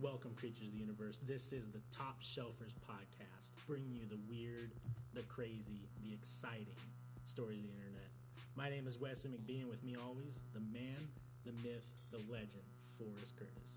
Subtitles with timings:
[0.00, 1.20] Welcome, creatures of the universe.
[1.28, 4.72] This is the Top Shelfers podcast, bringing you the weird,
[5.12, 6.80] the crazy, the exciting
[7.26, 8.08] stories of the internet.
[8.56, 9.68] My name is Wesley McBean.
[9.68, 11.04] With me always, the man,
[11.44, 12.64] the myth, the legend,
[12.96, 13.76] Forrest Curtis.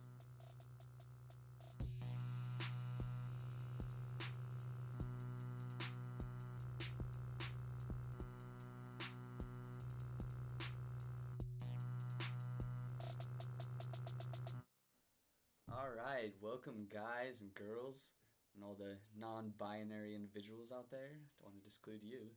[16.04, 18.12] Right, welcome, guys and girls,
[18.56, 21.16] and all the non binary individuals out there.
[21.40, 22.28] Don't want to exclude you.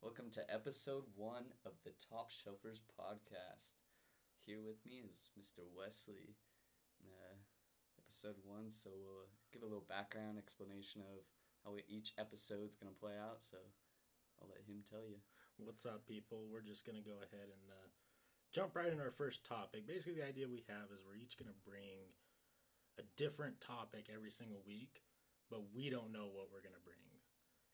[0.00, 3.76] Welcome to episode one of the Top Shelfers podcast.
[4.46, 5.60] Here with me is Mr.
[5.76, 6.40] Wesley.
[7.04, 7.36] Uh,
[8.00, 11.20] episode one, so we'll give a little background explanation of
[11.68, 13.58] how each episode's going to play out, so
[14.40, 15.20] I'll let him tell you.
[15.60, 16.48] What's up, people?
[16.48, 17.88] We're just going to go ahead and uh,
[18.56, 19.86] jump right into our first topic.
[19.86, 22.08] Basically, the idea we have is we're each going to bring
[22.98, 25.02] a different topic every single week,
[25.50, 26.98] but we don't know what we're going to bring.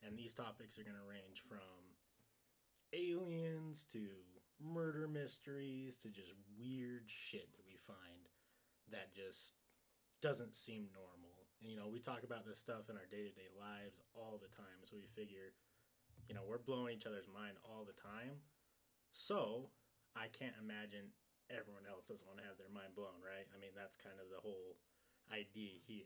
[0.02, 1.98] And these topics are going to range from
[2.94, 4.06] aliens to
[4.62, 8.30] murder mysteries to just weird shit that we find
[8.90, 9.54] that just
[10.22, 11.46] doesn't seem normal.
[11.60, 14.38] And, you know, we talk about this stuff in our day to day lives all
[14.38, 15.54] the time, so we figure,
[16.26, 18.42] you know, we're blowing each other's mind all the time.
[19.10, 19.70] So
[20.14, 21.14] I can't imagine
[21.50, 23.46] everyone else doesn't want to have their mind blown, right?
[23.50, 24.78] I mean, that's kind of the whole
[25.32, 26.04] idea here.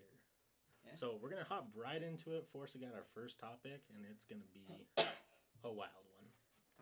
[0.84, 0.94] Yeah.
[0.94, 2.46] So we're gonna hop right into it.
[2.52, 4.66] Forrest got our first topic, and it's gonna be
[5.64, 6.28] a wild one.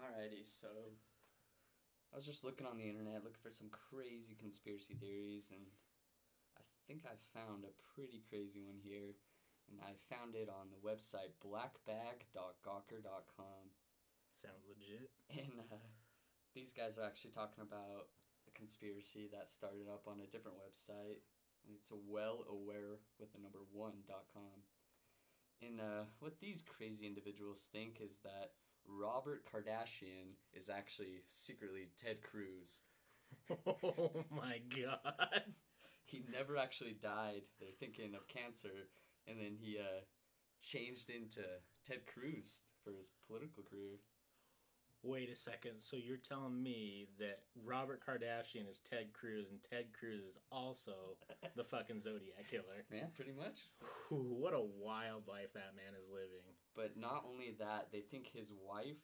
[0.00, 0.68] Alrighty, so
[2.12, 5.62] I was just looking on the internet looking for some crazy conspiracy theories, and
[6.56, 9.14] I think I found a pretty crazy one here.
[9.70, 13.62] And I found it on the website blackbag.gawker.com.
[14.34, 15.14] Sounds legit.
[15.30, 15.78] And uh,
[16.54, 18.10] these guys are actually talking about
[18.48, 21.22] a conspiracy that started up on a different website.
[21.68, 24.62] It's a well aware with the number one dot com.
[25.62, 28.52] And uh, what these crazy individuals think is that
[28.86, 32.80] Robert Kardashian is actually secretly Ted Cruz.
[33.66, 35.54] Oh my god.
[36.04, 37.42] He never actually died.
[37.60, 38.88] They're thinking of cancer,
[39.26, 40.00] and then he uh,
[40.60, 41.42] changed into
[41.84, 44.00] Ted Cruz for his political career.
[45.02, 45.80] Wait a second.
[45.80, 51.16] So you're telling me that Robert Kardashian is Ted Cruz, and Ted Cruz is also
[51.56, 52.84] the fucking Zodiac killer?
[52.92, 53.64] Yeah, pretty much.
[54.10, 56.44] What a wild life that man is living.
[56.76, 59.00] But not only that, they think his wife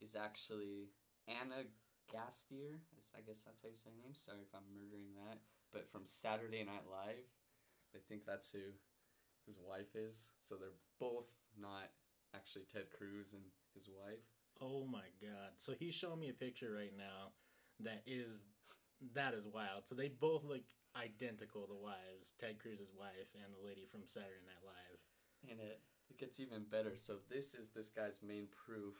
[0.00, 0.90] is actually
[1.28, 1.70] Anna
[2.10, 2.82] Gasteyer.
[3.14, 4.14] I guess that's how you say her name.
[4.14, 5.38] Sorry if I'm murdering that.
[5.72, 7.30] But from Saturday Night Live,
[7.94, 8.74] they think that's who
[9.46, 10.32] his wife is.
[10.42, 11.94] So they're both not
[12.34, 13.44] actually Ted Cruz and
[13.74, 14.24] his wife.
[14.60, 15.54] Oh my god.
[15.58, 17.32] So he's showing me a picture right now
[17.80, 18.42] that is
[19.14, 19.86] that is wild.
[19.86, 20.62] So they both look
[20.96, 24.98] identical, the wives, Ted Cruz's wife and the lady from Saturday Night Live.
[25.50, 25.80] And it,
[26.10, 26.96] it gets even better.
[26.96, 28.94] So this is this guy's main proof,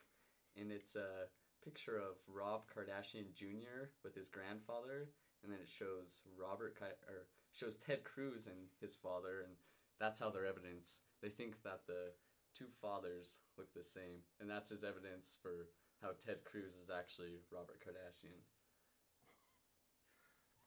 [0.57, 1.27] and it's a
[1.65, 3.91] picture of Rob Kardashian Jr.
[4.05, 5.11] with his grandfather,
[5.43, 9.55] and then it shows Robert Ki- or shows Ted Cruz and his father, and
[9.99, 11.01] that's how their evidence.
[11.23, 12.13] They think that the
[12.55, 15.69] two fathers look the same, and that's his evidence for
[16.03, 18.41] how Ted Cruz is actually Robert Kardashian.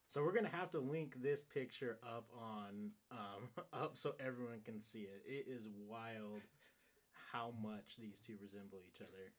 [0.07, 4.81] So we're gonna have to link this picture up on um up so everyone can
[4.81, 5.23] see it.
[5.25, 6.41] It is wild
[7.31, 9.31] how much these two resemble each other.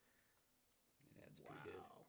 [1.17, 1.77] Yeah, it's pretty good.
[1.77, 2.07] Wow.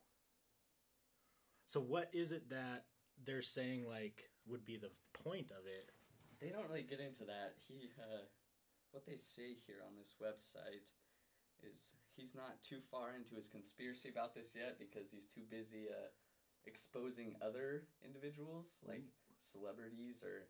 [1.65, 2.85] So what is it that
[3.25, 4.91] they're saying like would be the
[5.23, 5.91] point of it?
[6.39, 7.55] They don't really get into that.
[7.67, 8.23] He, uh,
[8.93, 10.93] what they say here on this website
[11.65, 15.89] is he's not too far into his conspiracy about this yet because he's too busy
[15.89, 16.13] uh,
[16.69, 19.03] exposing other individuals like
[19.41, 20.45] celebrities or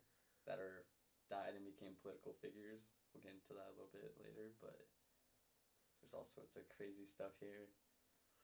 [0.46, 0.84] that are
[1.32, 2.84] died and became political figures.
[3.10, 4.76] We'll get into that a little bit later, but
[6.04, 7.72] there's all sorts of crazy stuff here.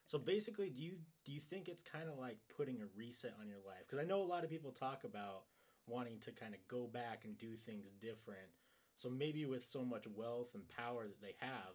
[0.09, 0.97] So basically, do you
[1.28, 3.84] do you think it's kind of like putting a reset on your life?
[3.84, 5.44] Because I know a lot of people talk about
[5.87, 8.49] wanting to kind of go back and do things different.
[8.96, 11.75] So maybe with so much wealth and power that they have,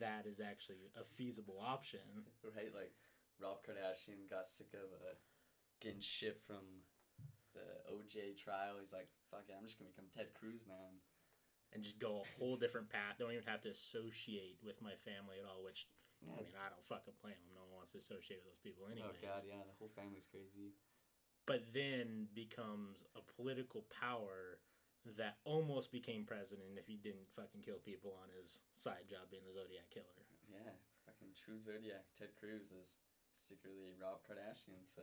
[0.00, 2.04] that is actually a feasible option.
[2.56, 2.72] right?
[2.74, 2.92] Like
[3.40, 5.14] Rob Kardashian got sick of uh,
[5.80, 6.84] getting shit from
[7.54, 8.76] the OJ trial.
[8.80, 11.00] He's like, "Fuck it, I'm just gonna become Ted Cruz now." And
[11.72, 13.16] And just go a whole different path.
[13.18, 15.64] Don't even have to associate with my family at all.
[15.64, 15.88] Which
[16.20, 17.56] I mean, I don't fucking blame them.
[17.56, 19.08] No one wants to associate with those people anyways.
[19.08, 20.76] oh god, yeah, the whole family's crazy.
[21.46, 24.60] but then becomes a political power
[25.18, 29.46] that almost became president if he didn't fucking kill people on his side job being
[29.50, 30.22] a Zodiac killer.
[30.46, 32.06] Yeah, it's fucking true Zodiac.
[32.14, 32.94] Ted Cruz is
[33.42, 34.86] secretly Rob Kardashian.
[34.86, 35.02] So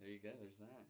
[0.00, 0.32] there you go.
[0.32, 0.88] There's that.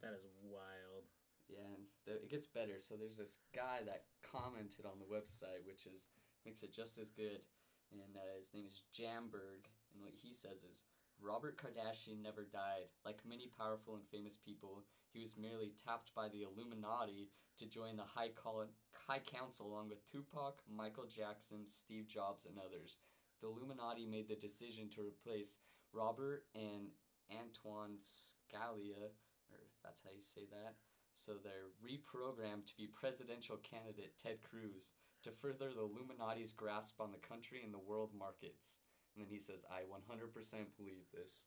[0.00, 1.04] That is wild.
[1.48, 2.76] Yeah, and the, it gets better.
[2.80, 6.08] So there's this guy that commented on the website, which is
[6.44, 7.44] makes it just as good.
[7.92, 10.84] And uh, his name is Jamberg, and what he says is
[11.20, 12.92] Robert Kardashian never died.
[13.04, 17.96] Like many powerful and famous people, he was merely tapped by the Illuminati to join
[17.96, 18.68] the High, Col-
[19.06, 22.98] High Council along with Tupac, Michael Jackson, Steve Jobs, and others.
[23.40, 25.58] The Illuminati made the decision to replace
[25.92, 26.90] Robert and
[27.30, 29.10] Antoine Scalia,
[29.50, 30.74] or that's how you say that.
[31.14, 34.92] So they're reprogrammed to be presidential candidate Ted Cruz
[35.24, 38.78] to further the Illuminati's grasp on the country and the world markets.
[39.14, 41.46] And then he says, I 100% believe this.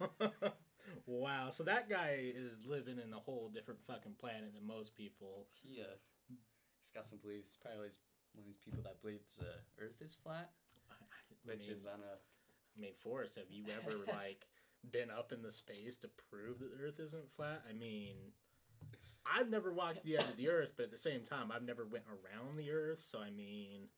[1.06, 1.50] wow.
[1.50, 5.46] So that guy is living in a whole different fucking planet than most people.
[5.62, 5.96] He, uh,
[6.80, 7.56] he's got some beliefs.
[7.60, 7.90] Probably
[8.34, 10.50] one of these people that believes the Earth is flat,
[10.90, 10.94] I,
[11.44, 12.14] which mean, is on a.
[12.16, 14.46] I mean, Forrest, have you ever like
[14.92, 17.62] been up in the space to prove that the Earth isn't flat?
[17.68, 18.14] I mean,
[19.26, 21.84] I've never watched the edge of the Earth, but at the same time, I've never
[21.84, 23.02] went around the Earth.
[23.02, 23.88] So I mean,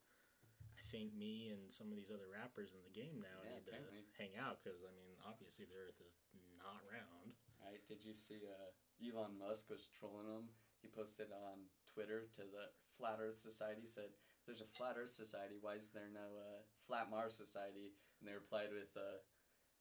[0.90, 4.02] think me and some of these other rappers in the game now Yeah, need apparently.
[4.04, 6.18] to hang out because I mean, obviously the Earth is
[6.58, 7.32] not round.
[7.62, 7.80] Right?
[7.86, 8.70] Did you see uh,
[9.00, 10.50] Elon Musk was trolling him?
[10.82, 14.10] He posted on Twitter to the Flat Earth Society, said,
[14.40, 17.92] if there's a Flat Earth Society, why is there no uh, Flat Mars Society?
[18.20, 18.96] And they replied with,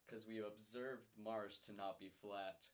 [0.06, 2.68] because we observed Mars to not be flat.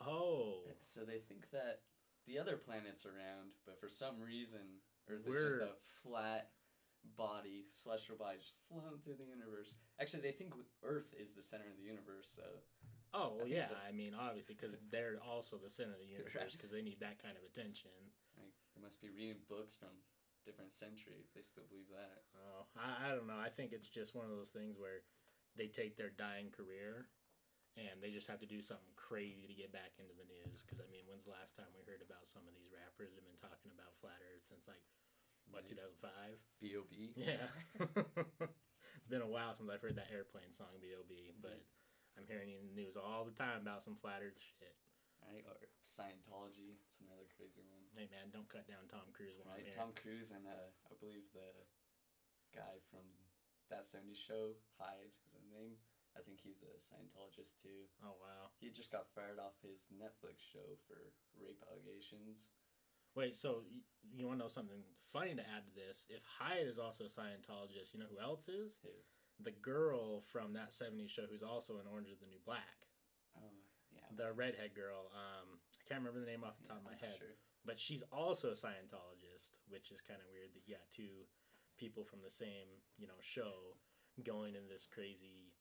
[0.00, 1.82] Oh, So they think that
[2.26, 4.80] the other planets are round, but for some reason,
[5.10, 5.74] Earth is just a
[6.06, 6.50] flat
[7.16, 9.74] body, celestial body, just flown through the universe.
[10.00, 12.64] Actually, they think Earth is the center of the universe, so
[13.12, 13.68] oh well, I yeah.
[13.68, 17.00] the- I mean, obviously because they're also the center of the universe because they need
[17.00, 17.92] that kind of attention.
[18.36, 19.92] like, they must be reading books from
[20.44, 22.24] different century if they still believe that.
[22.32, 23.36] Oh, I, I don't know.
[23.36, 25.04] I think it's just one of those things where
[25.58, 27.12] they take their dying career
[27.76, 30.64] and they just have to do something crazy to get back into the news.
[30.64, 33.20] Because I mean, when's the last time we heard about some of these rappers that
[33.20, 34.82] have been talking about flat Earth since like
[35.50, 36.10] what 2005?
[36.60, 37.14] B.O.B.
[37.16, 37.46] Yeah,
[38.96, 41.60] it's been a while since I've heard that airplane song "B.O.B." But
[42.18, 44.74] I'm hearing in the news all the time about some flat Earth shit.
[45.24, 45.42] right?
[45.46, 46.76] Or Scientology.
[46.86, 47.84] It's another crazy one.
[47.96, 49.72] Hey man, don't cut down Tom Cruise while I'm Right?
[49.74, 51.50] Tom Cruise and uh, I believe the
[52.54, 53.06] guy from
[53.70, 55.78] that 70s show, Hyde is his name.
[56.18, 57.86] I think he's a Scientologist too.
[58.02, 58.50] Oh wow.
[58.58, 62.50] He just got fired off his Netflix show for rape allegations.
[63.14, 63.62] Wait, so
[64.14, 66.06] you want to know something funny to add to this?
[66.08, 68.78] If Hyde is also a Scientologist, you know who else is?
[68.82, 68.94] Who?
[69.42, 72.86] The girl from that 70s show who's also in Orange is the New Black.
[73.36, 73.56] Oh,
[73.90, 74.04] yeah.
[74.14, 75.10] The redhead girl.
[75.16, 77.18] Um, I can't remember the name off the yeah, top of my I'm head.
[77.18, 77.34] Sure.
[77.64, 81.24] But she's also a Scientologist, which is kind of weird that you got two
[81.80, 82.68] people from the same,
[83.00, 83.76] you know, show
[84.22, 85.52] going in this crazy.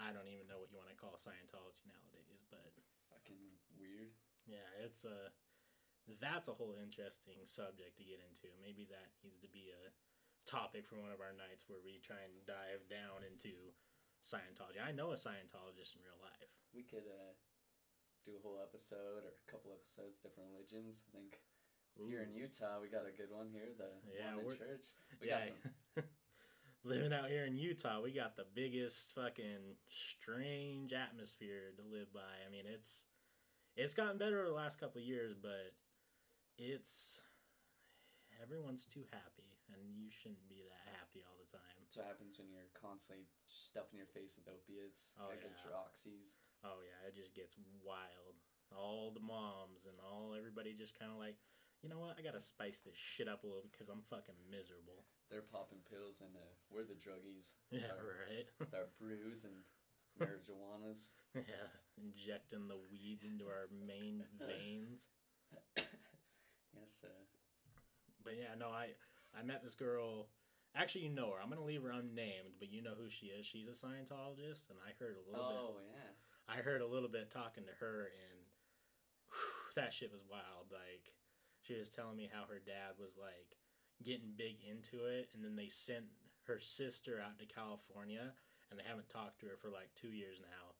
[0.00, 2.72] I don't even know what you want to call Scientology nowadays, but
[3.12, 3.40] Fucking
[3.76, 4.16] weird.
[4.48, 5.28] yeah, it's a
[6.18, 8.50] that's a whole interesting subject to get into.
[8.58, 9.94] Maybe that needs to be a
[10.48, 13.70] topic for one of our nights where we try and dive down into
[14.20, 14.82] Scientology.
[14.82, 16.52] I know a Scientologist in real life.
[16.74, 17.32] We could uh,
[18.26, 21.06] do a whole episode or a couple episodes, different religions.
[21.06, 21.40] I think
[21.96, 24.92] here in Utah, we got a good one here, the Yeah, Mormon Church.
[25.20, 25.38] We yeah.
[25.38, 26.04] got some
[26.82, 32.40] Living out here in Utah, we got the biggest fucking strange atmosphere to live by.
[32.46, 33.04] I mean, it's
[33.76, 35.76] it's gotten better over the last couple of years, but
[36.60, 37.24] it's
[38.44, 41.76] everyone's too happy, and you shouldn't be that happy all the time.
[41.80, 45.16] That's what happens when you're constantly stuffing your face with opiates.
[45.16, 45.64] Oh, Gotta yeah.
[45.64, 46.38] your oxys.
[46.62, 48.36] Oh yeah, it just gets wild.
[48.76, 51.34] All the moms and all everybody just kind of like,
[51.82, 52.14] you know what?
[52.14, 55.08] I gotta spice this shit up a little because I'm fucking miserable.
[55.32, 57.56] They're popping pills, and uh, we're the druggies.
[57.74, 58.46] Yeah, Our- right.
[58.60, 59.64] With our brews and
[60.20, 61.10] marijuanas.
[61.34, 61.66] yeah,
[61.98, 65.08] injecting the weeds into our main veins.
[66.74, 67.14] Yes, sir.
[68.24, 68.92] But yeah, no, I
[69.36, 70.28] I met this girl.
[70.76, 71.42] Actually, you know her.
[71.42, 73.46] I'm gonna leave her unnamed, but you know who she is.
[73.46, 75.58] She's a Scientologist, and I heard a little bit.
[75.58, 76.12] oh yeah.
[76.46, 78.38] I heard a little bit talking to her, and
[79.30, 80.70] whew, that shit was wild.
[80.70, 81.10] Like,
[81.62, 83.58] she was telling me how her dad was like
[84.04, 86.06] getting big into it, and then they sent
[86.46, 88.32] her sister out to California,
[88.70, 90.74] and they haven't talked to her for like two years now.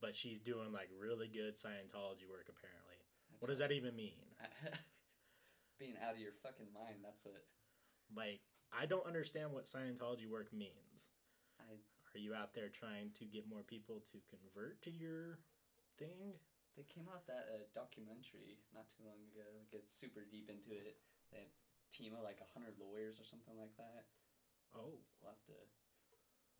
[0.00, 3.00] But she's doing like really good Scientology work, apparently.
[3.30, 4.20] That's What does that even mean?
[5.78, 7.02] Being out of your fucking mind.
[7.02, 7.42] That's what
[8.14, 8.40] Like,
[8.70, 11.10] I don't understand what Scientology work means.
[11.58, 11.78] I.
[12.14, 15.42] Are you out there trying to get more people to convert to your
[15.98, 16.38] thing?
[16.78, 19.66] They came out that uh, documentary not too long ago.
[19.74, 21.02] Get super deep into it.
[21.34, 24.06] They had a team of like a hundred lawyers or something like that.
[24.78, 25.58] Oh, We'll have to.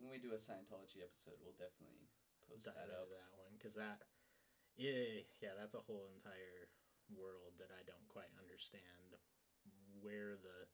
[0.02, 2.11] When we do a Scientology episode, we'll definitely
[2.50, 3.06] post dive that up.
[3.14, 4.11] that one because that,
[4.75, 6.66] yeah, yeah, that's a whole entire
[7.12, 9.18] world that I don't quite understand
[10.00, 10.68] where the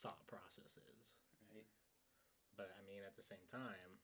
[0.00, 1.16] thought process is.
[1.52, 1.68] Right.
[2.56, 4.00] But I mean, at the same time,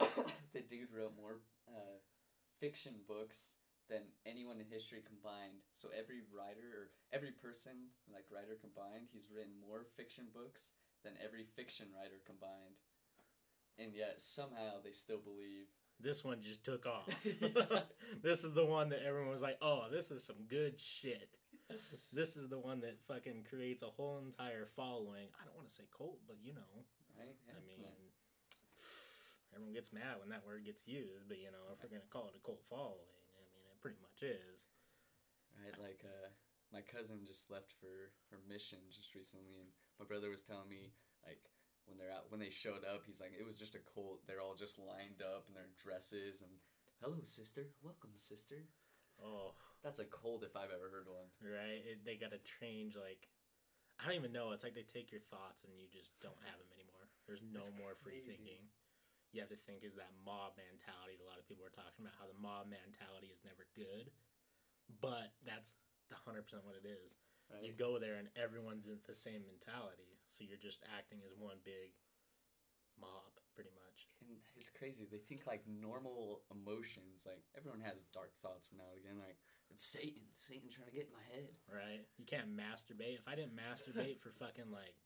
[0.54, 2.00] the dude wrote more uh,
[2.60, 3.54] fiction books
[3.88, 5.62] than anyone in history combined.
[5.72, 6.84] So every writer or
[7.14, 10.74] every person, like writer combined, he's written more fiction books
[11.04, 12.82] than every fiction writer combined.
[13.78, 15.70] And yet somehow they still believe.
[16.00, 17.08] This one just took off.
[18.22, 21.30] this is the one that everyone was like, "Oh, this is some good shit."
[22.12, 25.26] This is the one that fucking creates a whole entire following.
[25.34, 26.86] I don't want to say cult, but you know,
[27.16, 27.36] Right?
[27.48, 27.80] I mean,
[29.56, 31.24] everyone gets mad when that word gets used.
[31.32, 34.00] But you know, if we're gonna call it a cult following, I mean, it pretty
[34.04, 34.68] much is.
[35.56, 36.28] Right, like uh,
[36.68, 40.92] my cousin just left for her mission just recently, and my brother was telling me
[41.24, 41.40] like
[41.86, 44.22] when they're out when they showed up, he's like it was just a cult.
[44.26, 46.50] They're all just lined up in their dresses and
[47.02, 48.66] hello sister, welcome sister.
[49.16, 51.30] Oh, That's a cult if I've ever heard one.
[51.40, 51.80] right.
[51.80, 53.00] It, they got to change.
[53.00, 53.32] Like,
[53.96, 54.52] I don't even know.
[54.52, 57.08] It's like they take your thoughts and you just don't have them anymore.
[57.24, 58.28] There's no That's more free crazy.
[58.36, 58.62] thinking.
[59.32, 61.16] You have to think is that mob mentality.
[61.20, 64.12] A lot of people are talking about how the mob mentality is never good,
[65.00, 65.72] but that's
[66.12, 67.16] the hundred percent what it is.
[67.52, 67.62] Right?
[67.62, 71.62] You go there and everyone's in the same mentality, so you're just acting as one
[71.62, 71.94] big
[72.98, 74.08] mob, pretty much.
[74.24, 75.06] and it's crazy.
[75.06, 77.22] They think like normal emotions.
[77.28, 79.18] Like everyone has dark thoughts from now and again.
[79.22, 79.38] Like
[79.70, 81.54] it's Satan, Satan trying to get in my head.
[81.70, 82.02] Right?
[82.18, 83.20] You can't masturbate.
[83.20, 84.96] If I didn't masturbate for fucking like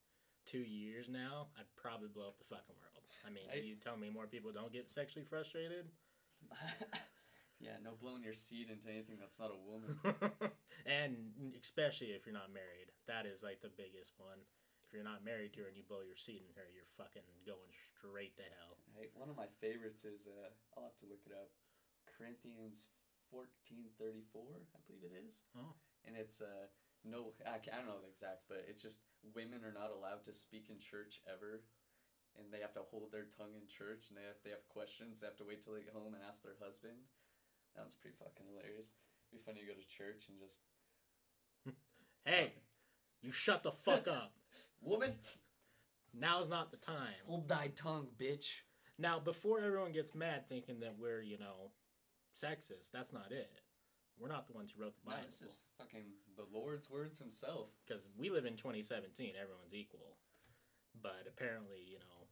[0.47, 3.05] two years now, I'd probably blow up the fucking world.
[3.27, 3.63] I mean, Right.
[3.63, 5.91] you tell me more people don't get sexually frustrated?
[7.61, 10.01] yeah, no blowing your seed into anything that's not a woman.
[10.89, 11.29] and
[11.61, 12.89] especially if you're not married.
[13.05, 14.41] That is like the biggest one.
[14.89, 17.29] If you're not married to her and you blow your seed in her, you're fucking
[17.45, 18.81] going straight to hell.
[18.97, 19.13] Right?
[19.13, 21.53] One of my favorites is uh, I'll have to look it up.
[22.09, 22.91] Corinthians
[23.29, 25.45] fourteen thirty four, I believe it is.
[25.55, 25.77] Oh.
[26.09, 26.67] And it's uh
[27.05, 29.01] no, I, I don't know the exact, but it's just
[29.33, 31.65] women are not allowed to speak in church ever,
[32.37, 35.21] and they have to hold their tongue in church, and they have they have questions,
[35.21, 36.99] they have to wait till they get home and ask their husband.
[37.75, 38.93] That one's pretty fucking hilarious.
[39.31, 40.61] It'd be funny to go to church and just
[42.25, 42.53] Hey,
[43.23, 44.33] you shut the fuck up.
[44.81, 45.13] woman,
[46.13, 47.15] Now's not the time.
[47.27, 48.51] hold thy tongue, bitch.
[48.99, 51.71] Now, before everyone gets mad thinking that we're, you know,
[52.35, 53.49] sexist, that's not it.
[54.19, 55.31] We're not the ones who wrote the No, Bible.
[55.31, 56.05] this is fucking
[56.37, 57.71] the Lord's words himself.
[57.87, 60.19] Because we live in 2017, everyone's equal.
[61.01, 62.29] But apparently, you know,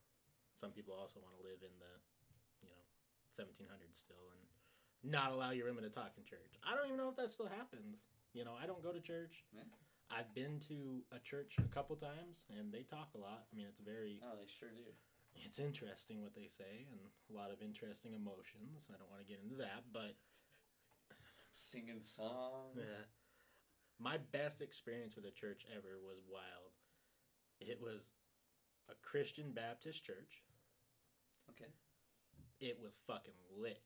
[0.58, 1.94] some people also want to live in the,
[2.60, 2.82] you know,
[3.32, 4.44] 1700s still and
[5.04, 6.58] not allow your women to talk in church.
[6.66, 7.98] I don't even know if that still happens.
[8.34, 9.44] You know, I don't go to church.
[9.52, 9.62] Yeah.
[10.10, 13.44] I've been to a church a couple times and they talk a lot.
[13.52, 14.88] I mean, it's very Oh, they sure do.
[15.44, 17.00] it's interesting what they say and
[17.30, 18.88] a lot of interesting emotions.
[18.88, 20.16] I don't want to get into that, but
[21.52, 22.76] Singing songs.
[22.78, 23.04] yeah.
[24.00, 26.72] My best experience with a church ever was wild.
[27.60, 28.10] It was
[28.88, 30.42] a Christian Baptist church.
[31.50, 31.70] Okay.
[32.60, 33.82] It was fucking lit.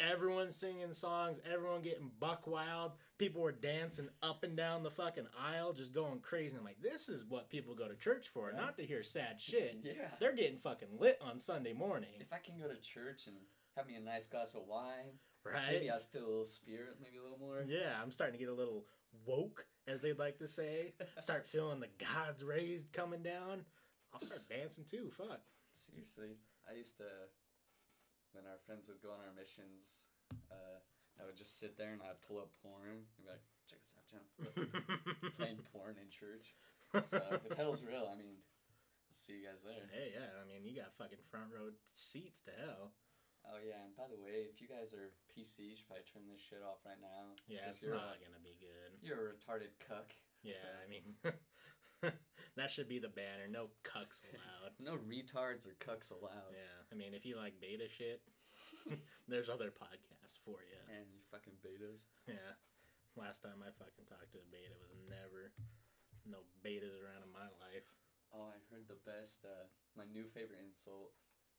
[0.00, 2.92] Everyone singing songs, everyone getting buck wild.
[3.18, 6.56] People were dancing up and down the fucking aisle, just going crazy.
[6.56, 8.56] I'm like, this is what people go to church for, Right.
[8.56, 9.76] not to hear sad shit.
[9.84, 10.08] Yeah.
[10.18, 13.36] They're getting fucking lit on Sunday morning, If I can go to church and
[13.76, 15.66] have me a nice glass of wine, right?
[15.70, 17.62] maybe I'd feel a little spirit, maybe a little more.
[17.68, 18.86] Yeah, I'm starting to get a little
[19.26, 20.94] woke, as they'd like to say.
[21.20, 23.64] Start feeling the God's rays coming down.
[24.14, 25.10] I'll start dancing too.
[25.16, 25.40] Fuck.
[25.72, 26.38] Seriously,
[26.68, 27.04] I used to,
[28.32, 30.06] when our friends would go on our missions,
[30.50, 30.78] uh,
[31.20, 33.94] I would just sit there and I'd pull up porn and be like, check this
[33.98, 34.24] out, John.
[35.38, 36.54] Playing porn in church.
[37.06, 39.86] So if hell's real, I mean, I'll see you guys there.
[39.94, 42.94] hey, yeah, I mean, you got fucking front row seats to hell.
[43.48, 46.28] Oh yeah, and by the way, if you guys are PC, you should probably turn
[46.28, 47.32] this shit off right now.
[47.48, 48.92] Yeah, it's not A, gonna be good.
[49.00, 50.12] you're a retarded cuck.
[50.44, 51.16] Yeah, so- I mean,
[52.56, 53.46] that should be the banner.
[53.50, 54.74] No cucks allowed.
[54.78, 56.50] No retards or cucks allowed.
[56.54, 58.22] Yeah, I mean, if you like beta shit,
[59.28, 60.78] there's other podcasts for you.
[60.90, 62.06] And you fucking betas.
[62.26, 62.58] Yeah.
[63.18, 65.50] Last time I fucking talked to a beta was never
[66.26, 67.86] no betas around in my life.
[68.30, 69.42] Oh, I heard the best.
[69.42, 69.66] Uh,
[69.98, 71.10] my new favorite insult.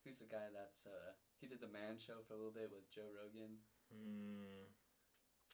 [0.04, 2.90] Who's the guy that's uh, he did the Man Show for a little bit with
[2.90, 3.60] Joe Rogan.
[3.92, 4.72] Hmm.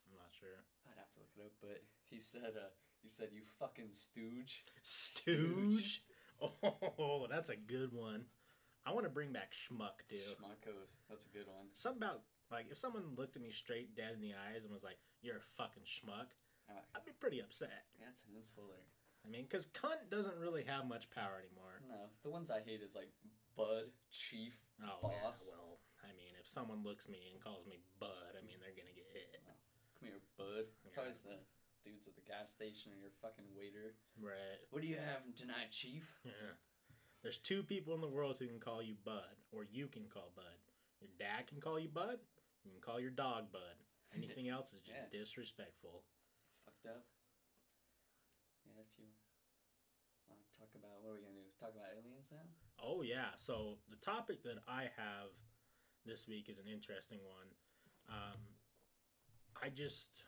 [0.08, 0.64] I'm not sure.
[0.88, 2.72] I'd have to look it up, but he said uh,
[3.08, 4.66] he said you fucking stooge.
[4.84, 6.04] Stooge.
[7.02, 8.22] Oh, that's a good one.
[8.86, 10.22] I want to bring back schmuck, dude.
[10.38, 10.94] Schmuckos.
[11.10, 11.66] That's a good one.
[11.74, 12.22] Something about
[12.52, 15.42] like if someone looked at me straight dead in the eyes and was like, "You're
[15.42, 16.30] a fucking schmuck,"
[16.70, 17.90] Uh, I'd be pretty upset.
[17.98, 18.86] that's an insult there.
[19.26, 21.82] I mean, because cunt doesn't really have much power anymore.
[21.90, 23.10] No, the ones I hate is like
[23.58, 24.54] Bud, Chief.
[24.86, 25.50] Oh Boss.
[25.50, 28.62] yeah, well, I mean, if if someone looks me and calls me bud, I mean
[28.62, 29.42] they're gonna get hit.
[29.98, 30.70] Come here, bud.
[30.86, 31.02] It's Yeah.
[31.02, 31.42] always the
[31.88, 33.96] dudes at the gas station or your fucking waiter.
[34.20, 34.60] Right.
[34.72, 36.04] What do you have tonight, chief?
[36.28, 36.60] Yeah.
[37.24, 40.32] There's two people in the world who can call you bud, or you can call
[40.36, 40.60] bud.
[41.02, 42.20] Your dad can call you bud.
[42.64, 43.76] You can call your dog bud.
[44.16, 45.20] Anything else is just Yeah.
[45.20, 46.04] disrespectful.
[46.64, 47.04] Fucked up.
[48.64, 49.08] Yeah, if you
[50.30, 51.50] want to talk about what are we gonna do?
[51.60, 52.46] Talk about aliens now?
[52.80, 53.34] Oh yeah.
[53.38, 55.34] So the topic that I have
[56.06, 57.50] this week is an interesting one.
[58.08, 58.40] Um,
[59.62, 60.24] I just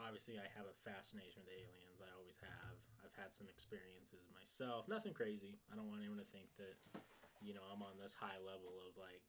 [0.00, 2.00] obviously I have a fascination with aliens.
[2.00, 2.76] I always have.
[3.02, 4.88] I've had some experiences myself.
[4.88, 5.58] Nothing crazy.
[5.72, 6.76] I don't want anyone to think that
[7.40, 9.24] you know I'm on this high level of like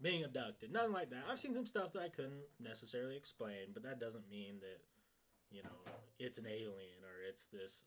[0.00, 0.70] being abducted.
[0.70, 1.26] Nothing like that.
[1.30, 4.82] I've seen some stuff that I couldn't necessarily explain, but that doesn't mean that
[5.50, 5.78] you know
[6.18, 7.82] it's an alien or it's this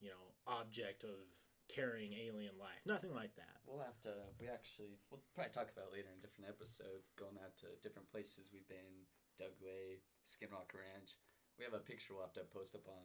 [0.00, 1.28] you know object of
[1.68, 2.80] carrying alien life.
[2.88, 3.60] Nothing like that.
[3.68, 4.12] We'll have to.
[4.40, 4.96] We actually.
[5.12, 7.04] We'll probably talk about later in a different episode.
[7.20, 9.06] Going out to different places we've been.
[9.38, 11.14] Dugway, Skinwalker Ranch.
[11.58, 13.02] We have a picture we'll have to post up on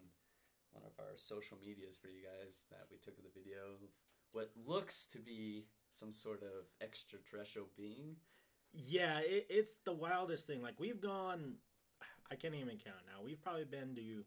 [0.71, 3.89] one of our social medias for you guys that we took of the video of
[4.31, 8.15] what looks to be some sort of extraterrestrial being.
[8.73, 10.61] Yeah, it, it's the wildest thing.
[10.61, 11.55] Like we've gone,
[12.31, 13.23] I can't even count now.
[13.23, 14.23] We've probably been to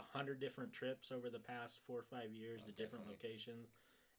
[0.00, 3.30] a hundred different trips over the past four or five years Oh, to different definitely.
[3.30, 3.68] locations,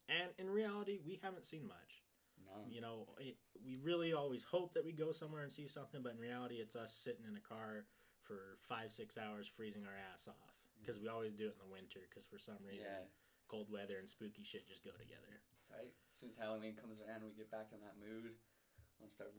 [0.09, 2.03] and in reality, we haven't seen much.
[2.45, 2.59] No.
[2.69, 6.13] You know, it, we really always hope that we go somewhere and see something, but
[6.13, 7.85] in reality, it's us sitting in a car
[8.23, 10.55] for five, six hours, freezing our ass off.
[10.79, 11.99] Because we always do it in the winter.
[12.09, 13.05] Because for some reason, Yeah.
[13.47, 15.39] cold weather and spooky shit just go together.
[15.55, 15.93] That's right.
[16.09, 18.35] As soon as Halloween comes around, we get back in that mood.
[18.99, 19.33] We'll start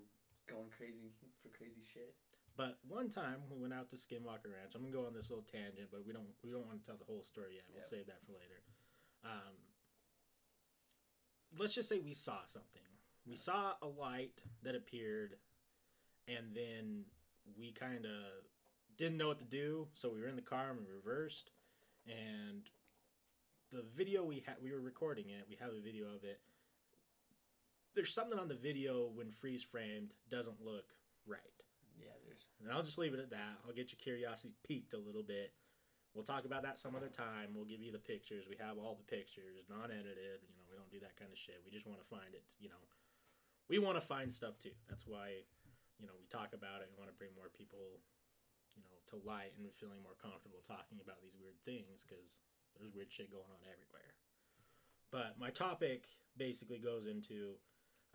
[0.47, 1.13] going crazy
[1.43, 2.15] for crazy shit.
[2.57, 4.75] But one time we went out to Skinwalker Ranch.
[4.75, 6.97] I'm gonna go on this little tangent, but we don't we don't want to tell
[6.97, 7.65] the whole story yet.
[7.69, 7.87] We'll Yeah.
[7.89, 8.63] save that for later.
[9.25, 9.57] Um,
[11.59, 12.83] let's just say we saw something.
[13.27, 15.39] We saw a light that appeared,
[16.29, 17.07] and then
[17.57, 18.45] we kind of
[18.97, 21.51] didn't know what to do, so we were in the car and we reversed.
[22.07, 22.63] And
[23.73, 25.47] the video we had, we were recording it.
[25.49, 26.41] We have a video of it.
[27.95, 30.95] There's something on the video when freeze framed doesn't look
[31.27, 31.39] right.
[31.99, 32.47] Yeah, there's.
[32.63, 33.63] And I'll just leave it at that.
[33.67, 35.53] I'll get your curiosity piqued a little bit.
[36.15, 37.51] We'll talk about that some other time.
[37.55, 38.47] We'll give you the pictures.
[38.47, 40.47] We have all the pictures, non edited.
[40.47, 41.59] You know, we don't do that kind of shit.
[41.67, 42.47] We just want to find it.
[42.63, 42.83] You know,
[43.67, 44.75] we want to find stuff too.
[44.87, 45.43] That's why,
[45.99, 46.91] you know, we talk about it.
[46.95, 47.99] We want to bring more people,
[49.11, 52.41] to light and feeling more comfortable talking about these weird things because
[52.77, 54.17] there's weird shit going on everywhere.
[55.11, 57.55] But my topic basically goes into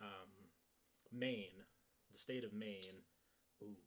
[0.02, 0.30] um,
[1.12, 1.64] Maine,
[2.12, 3.06] the state of Maine.
[3.64, 3.78] Ooh.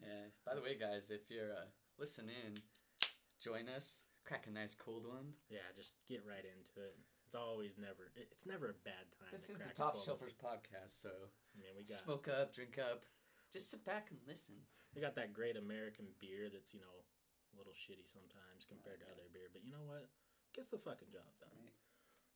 [0.00, 0.30] Yeah.
[0.44, 1.68] By the way, guys, if you're uh,
[1.98, 2.58] listening,
[3.42, 4.04] join us.
[4.24, 5.32] Crack a nice cold one.
[5.48, 6.94] Yeah, just get right into it.
[7.24, 8.12] It's always never.
[8.16, 9.28] It's never a bad time.
[9.32, 9.96] This to is the Top.
[9.96, 13.04] Shelfers podcast, so I mean, we got smoke up, drink up,
[13.52, 14.56] just sit back and listen.
[14.94, 19.06] We got that great American beer that's you know a little shitty sometimes compared to
[19.08, 20.08] other beer, but you know what?
[20.56, 21.52] Gets the fucking job done.
[21.56, 21.76] Right?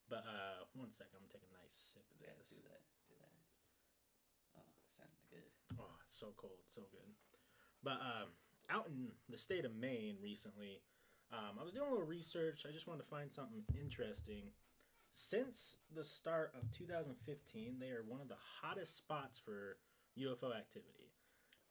[0.09, 2.49] But uh, one second, I'm gonna take a nice sip of Yeah, this.
[2.51, 2.81] do that.
[3.09, 3.33] Do that.
[4.59, 5.47] Oh, sounded good.
[5.79, 7.09] Oh, it's so cold, so good.
[7.81, 8.29] But um,
[8.69, 10.81] out in the state of Maine recently,
[11.31, 12.65] um, I was doing a little research.
[12.67, 14.53] I just wanted to find something interesting.
[15.11, 19.77] Since the start of 2015, they are one of the hottest spots for
[20.17, 21.13] UFO activity.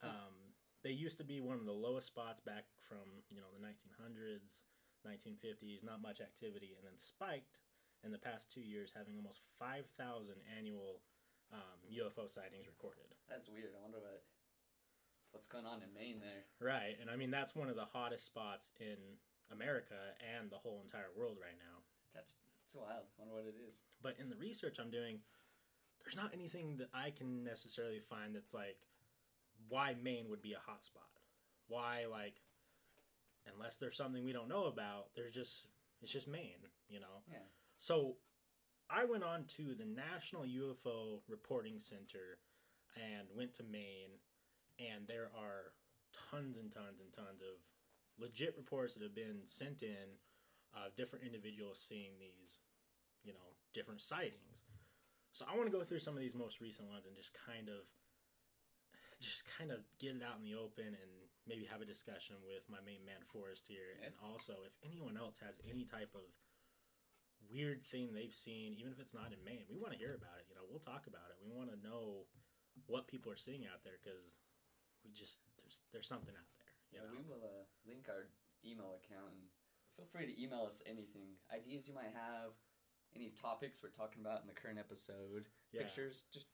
[0.03, 0.35] Um,
[0.83, 4.66] they used to be one of the lowest spots back from you know the 1900s,
[5.07, 5.85] 1950s.
[5.85, 7.59] Not much activity, and then spiked
[8.03, 9.87] in the past two years, having almost 5,000
[10.59, 10.99] annual
[11.55, 13.14] um, UFO sightings recorded.
[13.31, 13.79] That's weird.
[13.79, 14.27] I wonder what
[15.31, 16.45] what's going on in Maine there.
[16.61, 18.99] Right, and I mean that's one of the hottest spots in
[19.51, 21.81] America and the whole entire world right now.
[22.14, 22.35] That's
[22.66, 23.07] it's wild.
[23.16, 23.81] I wonder what it is.
[24.03, 25.21] But in the research I'm doing,
[26.01, 28.81] there's not anything that I can necessarily find that's like
[29.68, 31.05] why Maine would be a hot spot.
[31.68, 32.40] Why like
[33.53, 35.66] unless there's something we don't know about, there's just
[36.03, 37.22] it's just Maine, you know.
[37.31, 37.38] Yeah.
[37.79, 38.16] So
[38.90, 42.38] I went on to the National UFO Reporting Center
[42.96, 44.20] and went to Maine,
[44.79, 45.72] and there are
[46.31, 47.57] tons and tons and tons of
[48.18, 50.20] legit reports that have been sent in
[50.75, 52.59] of different individuals seeing these,
[53.25, 54.64] you know, different sightings.
[55.33, 57.68] So I want to go through some of these most recent ones and just kind
[57.68, 57.88] of
[59.23, 61.13] just kind of get it out in the open and
[61.47, 65.39] maybe have a discussion with my main man Forrest here and also if anyone else
[65.39, 66.27] has any type of
[67.51, 70.39] weird thing they've seen even if it's not in Maine we want to hear about
[70.39, 72.27] it you know we'll talk about it we want to know
[72.87, 74.39] what people are seeing out there cuz
[75.03, 77.19] we just there's there's something out there Yeah, know?
[77.19, 78.31] we will uh, link our
[78.63, 79.43] email account and
[79.99, 82.55] feel free to email us anything, ideas you might have,
[83.15, 85.83] any topics we're talking about in the current episode, Yeah.
[85.83, 86.23] pictures.
[86.33, 86.47] Just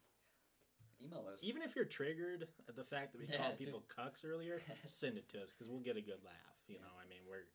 [1.03, 1.41] email us.
[1.43, 3.67] Even if you're triggered at the fact that we Yeah, called dude.
[3.69, 6.57] people cucks earlier, send it to us because we'll get a good laugh.
[6.67, 6.83] You Yeah.
[6.83, 7.47] know, I mean, we're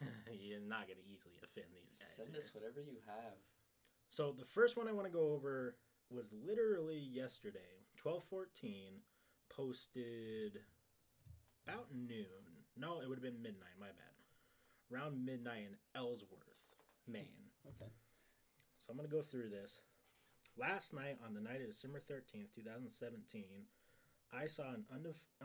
[0.32, 2.16] you're not going to easily offend these guys.
[2.16, 2.38] send here.
[2.40, 3.38] us whatever you have.
[4.08, 5.76] So the first one I want to go over
[6.10, 9.00] was literally yesterday, twelve fourteen,
[9.48, 10.60] posted
[11.66, 12.62] about noon.
[12.76, 13.74] No, it would have been midnight.
[13.80, 14.14] My bad.
[14.92, 16.62] Around midnight in Ellsworth,
[17.08, 17.50] Maine.
[17.66, 17.90] Okay.
[18.78, 19.80] So I'm going to go through this.
[20.58, 23.44] Last night, on the night of December 13th, 2017,
[24.32, 24.86] I saw an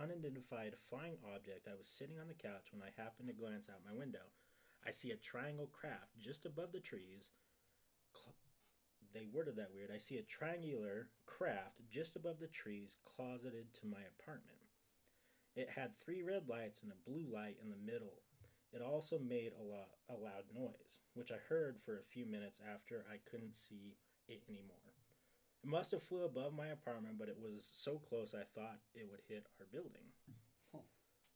[0.01, 1.67] unidentified flying object.
[1.67, 4.23] I was sitting on the couch when I happened to glance out my window.
[4.87, 7.31] I see a triangle craft just above the trees.
[9.13, 9.91] They worded that weird.
[9.93, 14.63] I see a triangular craft just above the trees closeted to my apartment.
[15.57, 18.23] It had three red lights and a blue light in the middle.
[18.71, 23.03] It also made a, a loud noise, which I heard for a few minutes after
[23.11, 23.97] I couldn't see
[24.29, 24.90] it anymore.
[25.63, 29.07] It must have flew above my apartment, but it was so close I thought it
[29.09, 30.09] would hit our building.
[30.71, 30.79] Huh.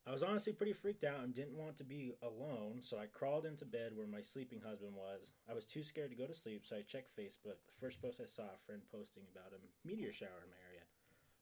[0.07, 3.45] I was honestly pretty freaked out and didn't want to be alone, so I crawled
[3.45, 5.31] into bed where my sleeping husband was.
[5.49, 7.61] I was too scared to go to sleep, so I checked Facebook.
[7.67, 10.85] The first post I saw a friend posting about a meteor shower in my area.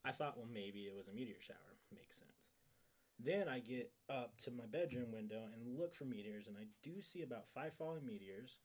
[0.06, 1.80] I thought, well, maybe it was a meteor shower.
[1.94, 2.32] Makes sense.
[3.20, 7.02] Then I get up to my bedroom window and look for meteors, and I do
[7.02, 8.60] see about five falling meteors.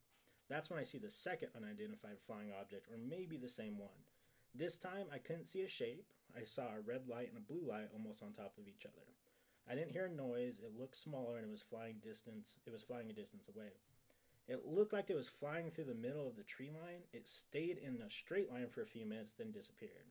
[0.49, 4.01] That's when I see the second unidentified flying object, or maybe the same one.
[4.55, 6.07] This time I couldn't see a shape.
[6.37, 9.07] I saw a red light and a blue light almost on top of each other.
[9.71, 10.61] I didn't hear a noise.
[10.65, 12.57] It looked smaller and it was flying distance.
[12.67, 13.73] It was flying a distance away.
[14.49, 17.03] It looked like it was flying through the middle of the tree line.
[17.13, 20.09] It stayed in a straight line for a few minutes, then disappeared.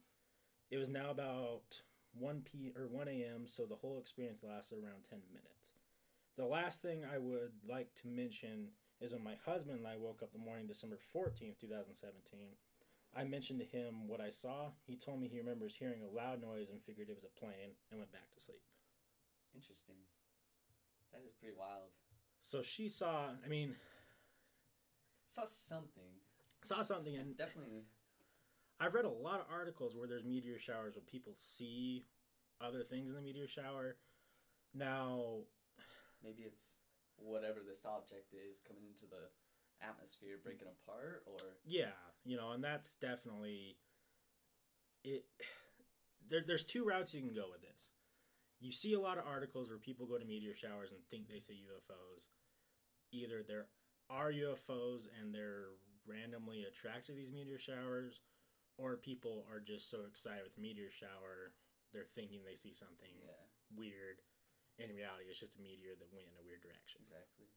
[0.70, 1.82] It was now about
[2.14, 5.74] 1 p or 1 a.m., so the whole experience lasted around 10 minutes.
[6.36, 8.68] The last thing I would like to mention
[9.02, 12.40] is when my husband and I woke up the morning December 14th, 2017.
[13.16, 14.70] I mentioned to him what I saw.
[14.86, 17.74] He told me he remembers hearing a loud noise and figured it was a plane
[17.92, 18.62] and went back to sleep.
[19.56, 19.96] Interesting.
[21.14, 21.90] That is pretty wild.
[22.42, 23.76] So she saw, I mean,
[25.28, 26.12] Saw something.
[26.64, 27.84] saw something and definitely.
[28.80, 32.06] I've read a lot of articles where there's meteor showers where people see
[32.62, 33.96] other things in the meteor shower.
[34.74, 35.40] Now,
[36.24, 36.78] Maybe it's
[37.18, 39.30] whatever this object is coming into the
[39.82, 43.78] atmosphere, breaking apart, or yeah, you know, and that's definitely
[45.04, 45.26] it.
[46.30, 47.92] There, there's two routes you can go with this.
[48.60, 51.40] You see a lot of articles where people go to meteor showers and think they
[51.40, 52.28] see UFOs.
[53.14, 53.68] Either there
[54.10, 55.78] are UFOs and they're
[56.08, 58.20] randomly attracted to these meteor showers,
[58.78, 61.54] or people are just so excited with meteor shower
[61.94, 64.20] they're thinking they see something yeah, weird.
[64.78, 67.02] In reality, it's just a meteor that went in a weird direction.
[67.02, 67.50] exactly.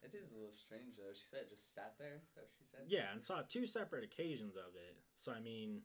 [0.00, 1.10] It is a little strange though.
[1.12, 2.22] She said it just sat there.
[2.22, 2.86] Is that what she said?
[2.86, 4.96] Yeah, and saw two separate occasions of it.
[5.14, 5.82] So I mean,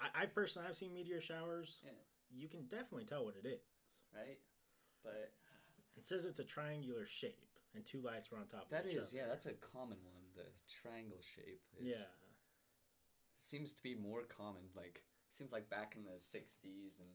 [0.00, 1.82] I, I personally I've seen meteor showers.
[1.84, 1.98] Yeah.
[2.30, 3.60] You can definitely tell what it is.
[4.14, 4.38] Right.
[5.02, 5.34] But
[5.98, 8.70] It says it's a triangular shape, and two lights were on top.
[8.70, 10.22] that of each is, yeah, that's a common one.
[10.36, 11.60] The triangle shape.
[11.76, 12.06] Is, yeah.
[13.38, 14.62] Seems to be more common.
[14.76, 17.10] Like seems like back in the '60s and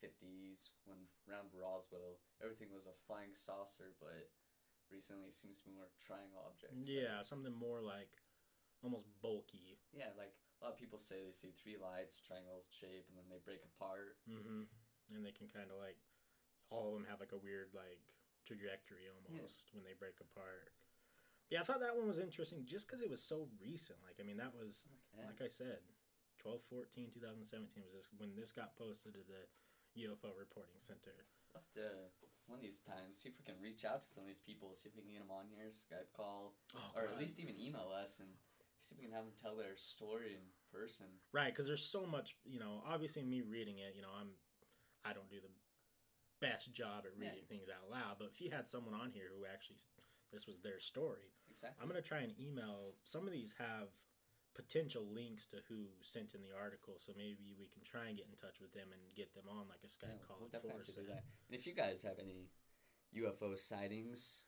[0.00, 4.30] '50s when around Roswell, everything was a flying saucer, but
[4.90, 6.88] recently it seems to be more triangle objects.
[6.88, 8.10] Yeah, something more like
[8.82, 9.78] almost bulky.
[9.92, 13.26] Yeah, like a lot of people say they see three lights, triangle shape, and then
[13.30, 14.18] they break apart.
[14.26, 14.66] hmm
[15.14, 15.98] And they can kind of like
[16.70, 18.02] all of them have like a weird like
[18.44, 20.72] trajectory almost when they break apart.
[21.48, 23.96] Yeah, I thought that one was interesting just because it was so recent.
[24.04, 25.24] Like, I mean, that was Okay.
[25.26, 25.80] like I said,
[26.38, 29.48] 12 14 2017 was this when this got posted to the
[30.06, 31.26] UFO reporting center.
[31.50, 31.88] We'll have to
[32.46, 34.72] one of these times see if we can reach out to some of these people,
[34.72, 37.58] see if we can get them on here, Skype call, Oh, or at least even
[37.60, 38.28] email us and
[38.80, 41.06] see if we can have them tell their story in person.
[41.32, 44.28] right because there's so much you know obviously me reading it you know i'm
[45.04, 45.50] i don't do the
[46.40, 47.30] best job at Yeah.
[47.32, 49.76] reading things out loud but if you had someone on here who actually
[50.32, 51.76] this was their story Exactly.
[51.82, 53.88] i'm going to try and email some of these have
[54.58, 58.26] potential links to who sent in the article so maybe we can try and get
[58.26, 60.82] in touch with them and get them on like a Yeah, skype call we'll definitely
[60.82, 61.22] have to do that.
[61.46, 62.50] And if you guys have any
[63.14, 64.44] UFO sightings,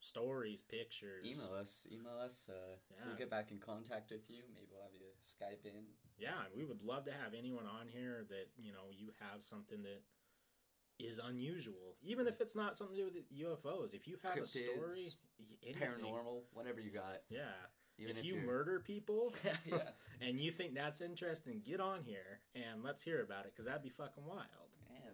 [0.00, 1.86] stories pictures email us.
[1.92, 2.48] Email us.
[2.48, 3.04] Uh, Yeah.
[3.06, 4.42] We'll get back in contact with you.
[4.54, 5.84] Maybe we'll have you Skype in.
[6.18, 9.82] yeah we would love to have anyone on here that you know you have something
[9.84, 10.00] that
[10.98, 14.46] is unusual even if it's not something to do with ufos if you have a
[14.46, 15.14] story Cryptids,
[15.64, 17.20] anything, Paranormal, whatever you got.
[17.30, 17.56] yeah
[18.00, 19.32] Even if, if, you you're- murder people
[19.66, 19.78] yeah.
[20.20, 23.82] and you think that's interesting get on here and let's hear about it because that'd
[23.82, 25.12] be fucking wild Man,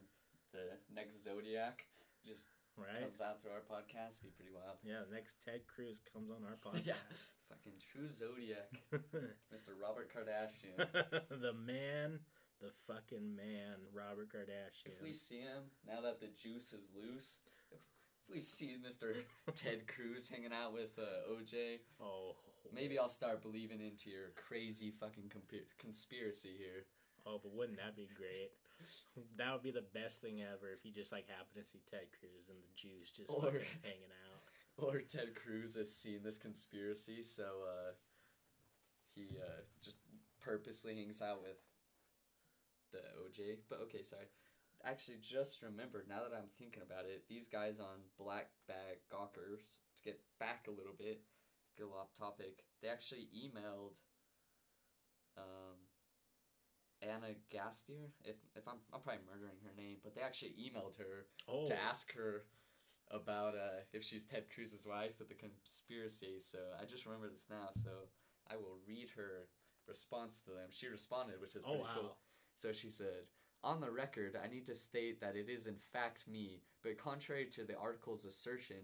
[0.53, 1.85] the next Zodiac,
[2.25, 3.01] just right?
[3.03, 4.23] comes out through our podcast.
[4.23, 4.79] Be pretty wild.
[4.85, 6.87] Yeah, next Ted Cruz comes on our podcast.
[6.87, 6.95] Yeah.
[7.49, 8.73] Fucking true zodiac,
[9.55, 9.71] Mr.
[9.81, 10.83] Robert Kardashian.
[11.31, 12.19] the man,
[12.61, 14.87] the fucking man, Robert Kardashian.
[14.97, 17.39] If we see him now that the juice is loose,
[17.71, 17.79] if,
[18.29, 19.15] if we see Mr.
[19.55, 22.35] Ted Cruz hanging out with uh, OJ, oh,
[22.75, 25.31] maybe I'll start believing into your crazy fucking
[25.79, 26.87] conspiracy here.
[27.27, 28.51] Oh, but wouldn't that be great?
[29.39, 32.13] That would be the best thing ever if you just like happen to see Ted
[32.21, 34.43] Cruz and the juice just Or- fucking hanging out.
[34.79, 37.93] Or Ted Cruz has seen this conspiracy, so uh,
[39.15, 39.97] he uh, just
[40.39, 41.57] purposely hangs out with
[42.93, 43.57] the OJ.
[43.71, 44.27] But okay, sorry.
[44.85, 49.81] Actually, just remembered now that I'm thinking about it, these guys on Black Bag Gawkers,
[49.97, 51.23] to get back a little bit,
[51.79, 53.99] little off topic, they actually emailed
[55.37, 55.77] um,
[57.03, 58.11] Anna Gasteyer.
[58.25, 61.75] If, if I'm, I'm probably murdering her name, but they actually emailed her Oh, to
[61.79, 62.45] ask her
[63.11, 66.39] about uh, if she's Ted Cruz's wife with the conspiracy.
[66.41, 67.69] So I just remember this now.
[67.73, 67.91] So
[68.51, 69.49] I will read her
[69.89, 70.69] response to them.
[70.71, 71.91] She responded, which is oh pretty wow.
[71.95, 72.17] cool.
[72.57, 73.29] So she said,
[73.63, 77.47] On the record, I need to state that it is in fact me, but contrary
[77.47, 78.79] to the article's assertion,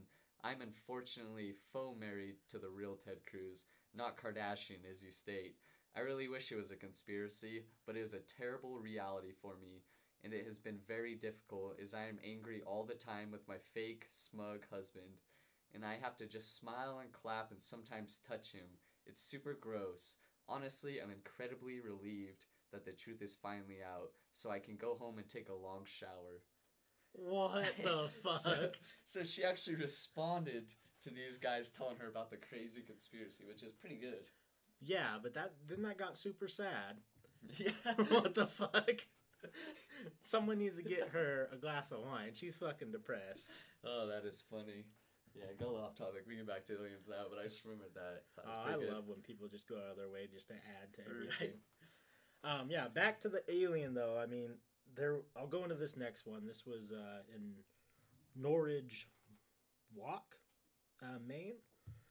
[0.44, 5.54] I'm unfortunately faux married to the real Ted Cruz, not Kardashian as you state.
[5.94, 9.82] I really wish it was a conspiracy, but it is a terrible reality for me,
[10.24, 13.58] and it has been very difficult as I am angry all the time with my
[13.72, 15.20] fake, smug husband,
[15.74, 18.78] and I have to just smile and clap and sometimes touch him.
[19.06, 20.16] It's super gross.
[20.48, 25.18] Honestly, I'm incredibly relieved that the truth is finally out, so I can go home
[25.18, 26.42] and take a long shower.
[27.12, 28.40] What the fuck?
[28.40, 28.70] So,
[29.04, 30.72] so she actually responded
[31.04, 34.28] to these guys telling her about the crazy conspiracy, which is pretty good.
[34.80, 36.98] yeah, but that then that got super sad.
[37.56, 37.70] Yeah.
[38.08, 39.00] what the fuck?
[40.22, 42.30] Someone needs to get her a glass of wine.
[42.34, 43.50] She's fucking depressed.
[43.84, 44.84] Oh, that is funny.
[45.34, 46.22] Yeah, go off topic.
[46.28, 48.22] We can back to aliens now, but I just remembered that.
[48.36, 48.92] That Oh, I good.
[48.92, 51.02] love when people just go out of their way just to add to
[51.40, 51.56] Right.
[52.44, 54.16] Um, yeah, back to the alien though.
[54.22, 54.50] I mean,
[54.96, 55.20] there.
[55.36, 56.46] I'll go into this next one.
[56.46, 57.54] This was uh, in
[58.34, 59.08] Norridge
[59.94, 60.36] Walk,
[61.02, 61.56] uh, Maine,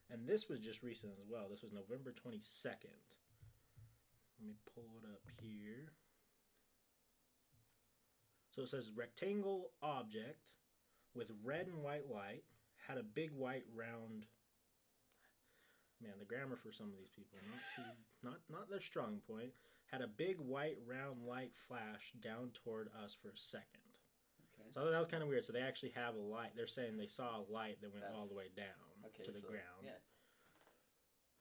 [0.09, 1.47] and this was just recent as well.
[1.49, 2.91] This was November twenty second.
[4.39, 5.93] Let me pull it up here.
[8.55, 10.51] So it says rectangle object
[11.13, 12.43] with red and white light
[12.87, 14.25] had a big white round
[16.01, 17.91] man the grammar for some of these people not too
[18.23, 19.51] not not their strong point
[19.91, 23.97] had a big white round light flash down toward us for a second.
[24.55, 24.69] Okay.
[24.71, 25.43] so I thought that was kind of weird.
[25.45, 26.51] So they actually have a light.
[26.55, 28.65] They're saying they saw a light that went That- all the way down
[29.07, 29.83] Okay, to the so, ground.
[29.83, 29.97] Yeah.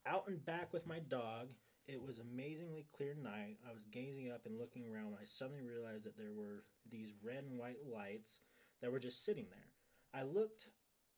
[0.07, 1.49] out and back with my dog
[1.87, 3.59] it was amazingly clear night.
[3.69, 7.15] I was gazing up and looking around when i suddenly realized that there were these
[7.21, 8.43] red and white lights
[8.81, 9.73] that were just sitting there.
[10.15, 10.69] I looked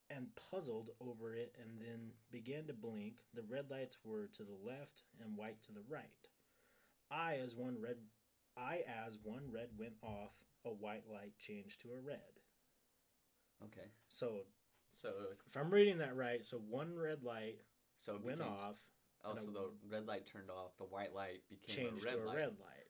[0.09, 3.17] and puzzled over it and then began to blink.
[3.35, 6.29] The red lights were to the left and white to the right
[7.13, 7.97] i as one red
[8.57, 10.33] i as one red went off
[10.65, 12.19] a white light changed to a red
[13.65, 13.87] Okay.
[14.09, 14.41] so
[14.91, 17.61] So it was, if i'm reading that right so one red light
[17.97, 18.77] so went became, off
[19.25, 20.77] Oh, so the red light turned off.
[20.79, 22.37] The white light became changed a red to a light.
[22.37, 22.89] red light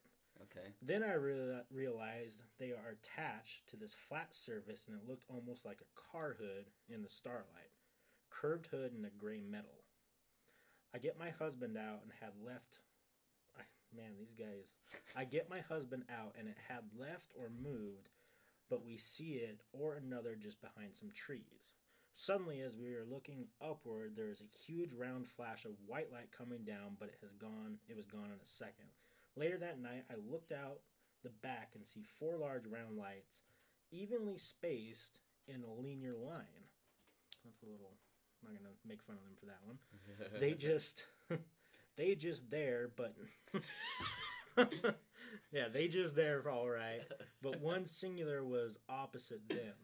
[0.50, 0.68] Okay.
[0.80, 5.64] Then I real realized they are attached to this flat surface and it looked almost
[5.64, 7.70] like a car hood in the starlight.
[8.30, 9.84] Curved hood and a gray metal.
[10.94, 12.80] I get my husband out and had left.
[13.94, 14.74] Man, these guys.
[15.16, 18.08] I get my husband out and it had left or moved,
[18.70, 21.74] but we see it or another just behind some trees.
[22.14, 26.30] Suddenly, as we were looking upward, there is a huge round flash of white light
[26.36, 27.78] coming down, but it has gone.
[27.88, 28.88] It was gone in a second.
[29.34, 30.80] Later that night, I looked out
[31.22, 33.44] the back and see four large round lights,
[33.90, 36.68] evenly spaced in a linear line.
[37.44, 37.96] That's a little.
[38.44, 39.78] I'm not gonna make fun of them for that one.
[40.40, 41.04] They just,
[41.96, 43.14] they just there, but
[45.52, 47.02] yeah, they just there, all right.
[47.42, 49.74] But one singular was opposite them.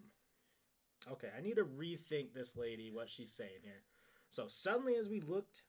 [1.10, 3.82] Okay, I need to rethink this lady what she's saying here.
[4.28, 5.62] So suddenly, as we looked,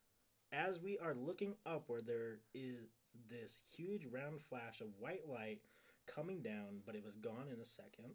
[0.52, 2.88] as we are looking upward, there is
[3.30, 5.62] this huge round flash of white light
[6.08, 8.13] coming down, but it was gone in a second.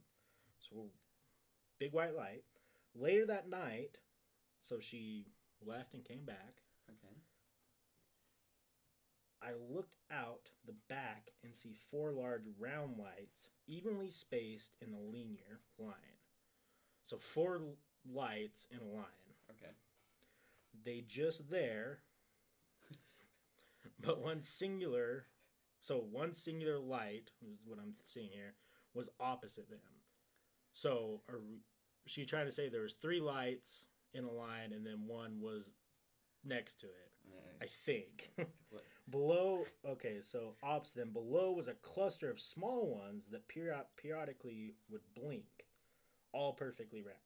[0.59, 0.87] So,
[1.79, 2.43] big white light.
[2.95, 3.99] Later that night,
[4.63, 5.27] so she
[5.65, 6.63] left and came back.
[6.89, 7.15] okay.
[9.45, 15.01] I looked out the back and see four large round lights evenly spaced in a
[15.01, 15.93] linear line.
[17.05, 17.61] So, four
[18.11, 19.05] lights in a line.
[19.51, 19.73] Okay.
[20.85, 22.01] they just there
[24.01, 25.27] but one singular
[25.81, 28.55] so one singular light is what i'm seeing here
[28.95, 29.79] was opposite them
[30.73, 31.41] so are
[32.07, 35.73] she tried to say there was three lights in a line, and then one was
[36.45, 37.13] next to it.
[37.63, 38.31] I think.
[39.11, 44.73] Below, okay, so ops then below was a cluster of small ones that period- periodically
[44.91, 45.67] would blink,
[46.33, 47.19] all perfectly round.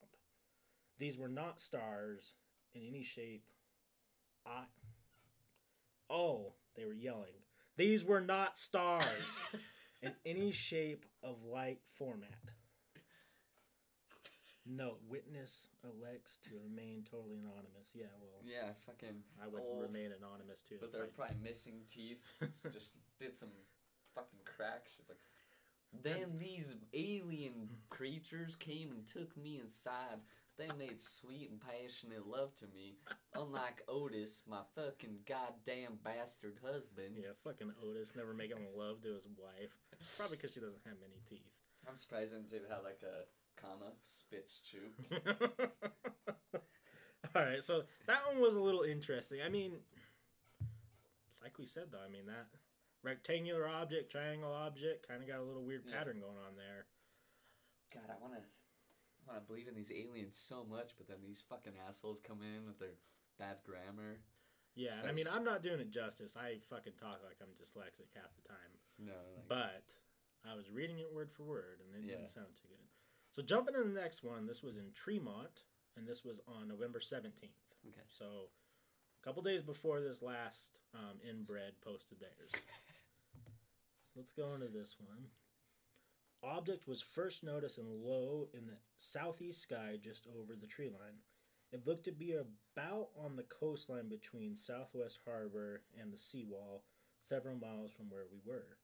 [0.98, 2.34] These were not stars
[2.74, 3.44] in any shape.
[4.44, 4.64] I.
[6.10, 7.34] Oh, they were yelling.
[7.76, 9.32] These were not stars
[10.02, 12.34] in any shape of light format.
[14.70, 17.88] No, witness elects to remain totally anonymous.
[17.94, 19.22] Yeah, well, yeah, fucking.
[19.42, 19.82] I would Old.
[19.82, 20.76] remain anonymous too.
[20.80, 22.20] With her I- probably missing teeth,
[22.72, 23.48] just did some
[24.14, 24.92] fucking cracks.
[24.96, 25.18] She's like,
[26.02, 30.20] then these alien creatures came and took me inside.
[30.58, 32.98] They made sweet and passionate love to me,
[33.34, 37.14] unlike Otis, my fucking goddamn bastard husband.
[37.16, 39.70] Yeah, fucking Otis never making love to his wife.
[40.18, 41.46] Probably because she doesn't have many teeth.
[41.88, 43.24] I'm surprised him did have like a
[43.60, 44.90] comma spits chew.
[47.34, 49.40] All right, so that one was a little interesting.
[49.44, 49.72] I mean,
[51.42, 52.46] like we said though, I mean that
[53.02, 55.98] rectangular object, triangle object, kind of got a little weird Yeah.
[55.98, 56.86] pattern going on there.
[57.92, 61.74] God, I wanna, I wanna believe in these aliens so much, but then these fucking
[61.86, 62.96] assholes come in with their
[63.38, 64.18] bad grammar.
[64.74, 66.36] Yeah, and I mean, I'm not doing it justice.
[66.36, 68.72] I fucking talk like I'm dyslexic half the time.
[68.98, 69.84] No, like, But
[70.48, 72.16] I was reading it word for word, and it Yeah.
[72.16, 72.86] didn't sound too good.
[73.30, 75.64] So jumping to the next one, this was in Tremont,
[75.96, 77.26] and this was on November 17th.
[77.86, 78.06] okay.
[78.08, 78.24] So
[79.22, 82.52] a couple days before this last um, inbred posted theirs.
[84.14, 85.26] So let's go into this one.
[86.42, 91.18] Object was first noticed in low in the southeast sky just over the tree line.
[91.72, 96.84] It looked to be about on the coastline between Southwest Harbor and the seawall,
[97.20, 98.78] several miles from where we were.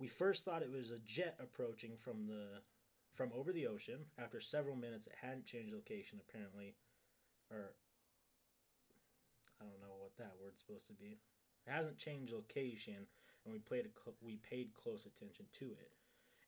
[0.00, 2.60] We first thought it was a jet approaching from the
[3.20, 4.06] from over the ocean.
[4.16, 6.72] After several minutes, it hadn't changed location apparently,
[7.50, 7.74] or
[9.60, 11.18] I don't know what that word's supposed to be.
[11.66, 13.04] It hasn't changed location,
[13.44, 15.92] and we played cl- we paid close attention to it.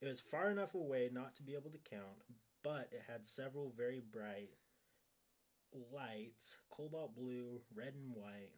[0.00, 2.24] It was far enough away not to be able to count,
[2.64, 4.52] but it had several very bright
[5.92, 8.56] lights, cobalt blue, red and white,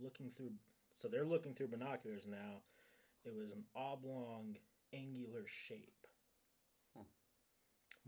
[0.00, 0.52] looking through.
[0.94, 2.62] So they're looking through binoculars now.
[3.24, 4.54] It was an oblong,
[4.92, 6.03] angular shape.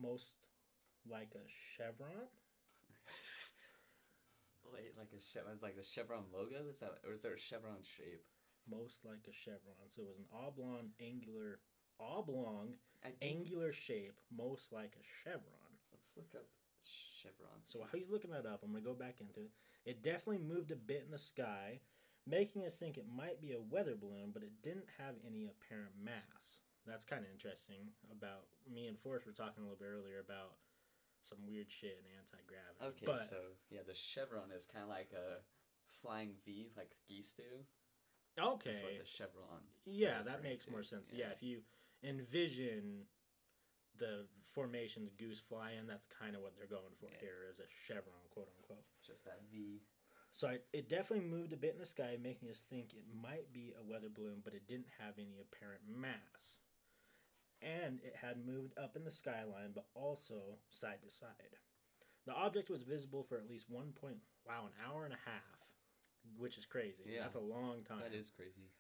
[0.01, 0.47] Most
[1.09, 1.45] like a
[1.77, 2.29] chevron.
[4.73, 6.69] Wait, like a chevron, it's like a chevron logo?
[6.69, 8.25] Is that, or is there a chevron shape?
[8.69, 9.87] most like a chevron.
[9.89, 11.61] So it was an oblong, angular,
[12.01, 12.75] oblong,
[13.23, 15.73] angular shape, most like a chevron.
[15.93, 16.47] let's look up
[16.83, 17.63] chevron.
[17.65, 19.51] So while he's looking that up, I'm gonna go back into it.
[19.85, 21.81] It definitely moved a bit in the sky,
[22.27, 25.93] making us think it might be a weather balloon, but it didn't have any apparent
[26.03, 26.61] mass.
[26.87, 27.91] That's kind of interesting.
[28.11, 30.55] About me and Forrest were talking a little bit earlier about
[31.23, 32.95] some weird shit in anti gravity.
[32.95, 35.43] Okay, but so yeah, the chevron is kind of like a
[36.01, 37.43] flying V, like geese do.
[38.39, 39.63] okay, That's what the chevron.
[39.85, 40.71] Yeah, that makes to.
[40.71, 41.13] more sense.
[41.13, 41.27] Yeah.
[41.27, 41.33] Yeah.
[41.35, 41.59] if you
[42.05, 43.07] envision
[43.99, 47.21] the formations goose flying, that's kind of what they're going for Yeah.
[47.21, 48.85] here is a chevron, quote unquote.
[49.05, 49.83] Just that V.
[50.33, 53.53] So I, it definitely moved a bit in the sky, making us think it might
[53.55, 56.59] be a weather balloon, but it didn't have any apparent mass.
[57.63, 61.57] And it had moved up in the skyline, but also side to side.
[62.27, 65.67] The object was visible for at least one point, wow, an hour and a half,
[66.37, 67.05] which is crazy.
[67.07, 67.23] Yeah.
[67.23, 68.01] That's a long time.
[68.03, 68.71] That is crazy.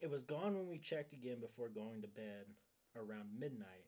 [0.00, 2.46] It was gone when we checked again before going to bed
[2.96, 3.86] around midnight.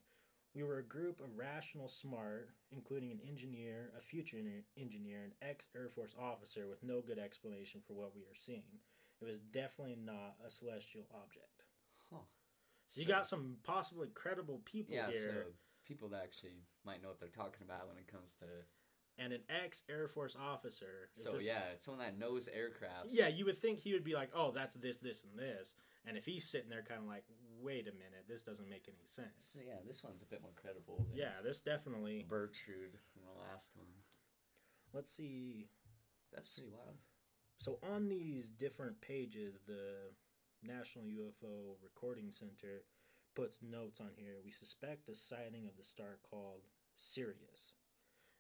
[0.55, 4.39] We were a group of rational, smart, including an engineer, a future
[4.77, 8.81] engineer, an ex Air Force officer with no good explanation for what we were seeing.
[9.21, 11.63] It was definitely not a celestial object.
[12.11, 12.27] Huh.
[12.91, 15.53] So you got some possibly credible people yeah, here, so
[15.87, 18.47] people that actually might know what they're talking about when it comes to.
[19.17, 21.09] and an ex Air Force officer.
[21.13, 23.11] So this- yeah, someone that knows aircrafts.
[23.11, 25.75] Yeah, you would think he would be like, oh, that's this, this, and this.
[26.05, 27.25] And if he's sitting there kind of like,
[27.61, 29.29] wait a minute, this doesn't make any sense.
[29.39, 31.07] So yeah, this one's a bit more credible.
[31.09, 32.27] Than Yeah, this definitely.
[32.29, 33.87] Bertrude in the last one.
[34.93, 35.69] Let's see.
[36.33, 36.97] That's pretty wild.
[37.59, 40.13] So on these different pages, the
[40.63, 42.85] National UFO Reporting Center
[43.35, 44.37] puts notes on here.
[44.45, 46.63] We suspect a sighting of the star called
[46.97, 47.75] Sirius,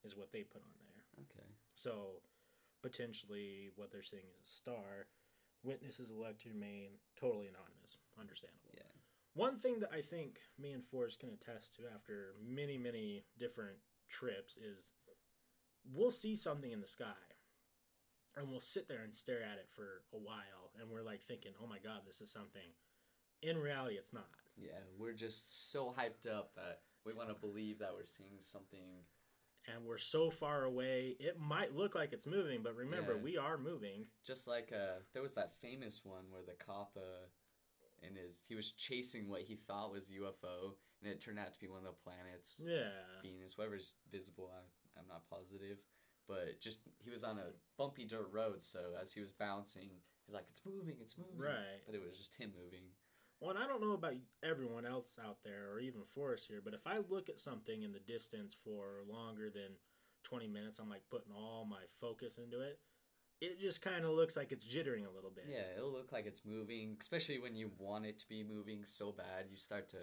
[0.04, 1.24] is what they put on there.
[1.24, 1.48] Okay.
[1.74, 2.22] So
[2.82, 5.08] potentially, what they're seeing is a star.
[5.62, 7.98] Witnesses elect to remain totally anonymous.
[8.18, 8.72] Understandable.
[8.74, 8.82] Yeah.
[9.34, 13.76] One thing that I think me and Forrest can attest to after many, many different
[14.08, 14.92] trips is
[15.94, 17.29] we'll see something in the sky
[18.36, 21.52] and we'll sit there and stare at it for a while and we're like thinking,
[21.62, 22.70] oh my God, this is something.
[23.42, 24.28] In reality, it's not.
[24.56, 29.04] Yeah, we're just so hyped up that we want to believe that we're seeing something
[29.72, 31.16] and we're so far away.
[31.20, 33.22] It might look like it's moving, but remember, Yeah.
[33.22, 34.06] we are moving.
[34.26, 37.26] Just like uh, there was that famous one where the cop uh,
[38.06, 40.72] in his he was chasing what he thought was UFO,
[41.02, 42.88] and it turned out to be one of the planets, Yeah.
[43.22, 44.50] Venus, whatever's visible.
[44.54, 45.78] I, I'm not positive,
[46.28, 49.90] but just he was on a bumpy dirt road, so as he was bouncing,
[50.26, 51.82] he's like, "It's moving, it's moving," Right.
[51.86, 52.84] But it was just him moving.
[53.40, 56.60] Well, and I don't know about everyone else out there or even for us here,
[56.62, 59.76] but if I look at something in the distance for longer than
[60.24, 62.78] 20 minutes, I'm like putting all my focus into it.
[63.40, 65.46] It just kind of looks like it's jittering a little bit.
[65.48, 69.12] Yeah, it'll look like it's moving, especially when you want it to be moving so
[69.12, 69.46] bad.
[69.50, 69.98] You start to.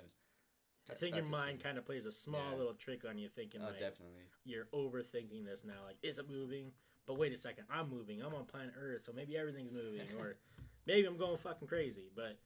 [0.89, 2.57] I think your mind kind of plays a small Yeah.
[2.57, 4.23] little trick on you, thinking Oh, like definitely.
[4.45, 5.83] you're overthinking this now.
[5.83, 6.71] Like, is it moving?
[7.05, 8.21] But wait a second, I'm moving.
[8.21, 10.37] I'm on planet Earth, so maybe everything's moving, or
[10.85, 12.09] maybe I'm going fucking crazy.
[12.15, 12.37] But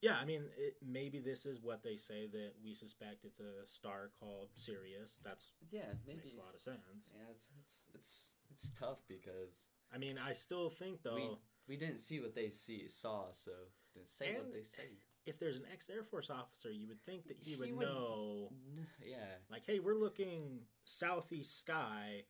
[0.00, 3.66] yeah, I mean, it, maybe this is what they say that we suspect it's a
[3.66, 5.18] star called Sirius.
[5.22, 6.20] That's Yeah, maybe.
[6.22, 7.10] makes a lot of sense.
[7.14, 11.76] Yeah, it's it's it's it's tough because I mean, I still think though, we we
[11.76, 13.52] didn't see what they see saw, so
[13.94, 14.88] didn't say what they say.
[15.26, 17.86] If there's an ex Air Force officer, you would think that he, He would would-
[17.86, 22.24] know, N- Yeah, like, hey, we're looking southeast sky.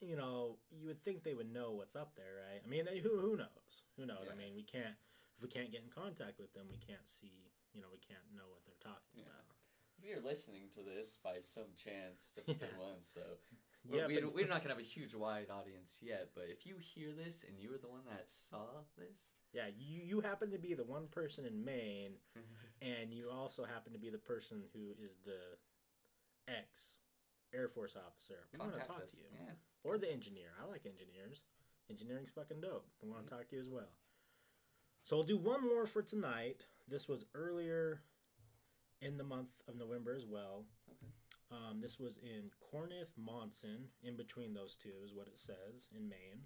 [0.00, 2.60] You know, you would think they would know what's up there, right?
[2.64, 3.82] I mean, who who knows?
[3.96, 4.28] Who knows?
[4.30, 4.94] I mean, we can't
[5.36, 7.50] if we can't get in contact with them, we can't see.
[7.72, 9.24] You know, we can't know what they're talking Yeah.
[9.24, 9.56] about.
[9.98, 12.78] if you're listening to this by some chance, episode Yeah.
[12.78, 13.22] one, so
[13.88, 16.30] Yeah, we, but- we're not gonna have a huge wide audience yet.
[16.34, 20.02] But if you hear this and you were the one that saw this, Yeah, you
[20.04, 22.12] you happen to be the one person in Maine,
[22.82, 26.98] and you also happen to be the person who is the ex
[27.54, 28.44] Air Force officer.
[28.52, 29.12] We want to talk us.
[29.12, 29.24] to you.
[29.32, 30.52] Yeah, or the engineer.
[30.62, 31.40] I like engineers.
[31.90, 32.84] Engineering's fucking dope.
[33.02, 33.88] I want to talk to you as well.
[35.04, 36.66] So we'll do one more for tonight.
[36.86, 38.02] This was earlier
[39.00, 40.64] in the month of November as well.
[40.90, 41.12] Okay.
[41.52, 43.86] Um, this was in Cornith, Monson.
[44.02, 46.42] In between those two is what it says in Maine.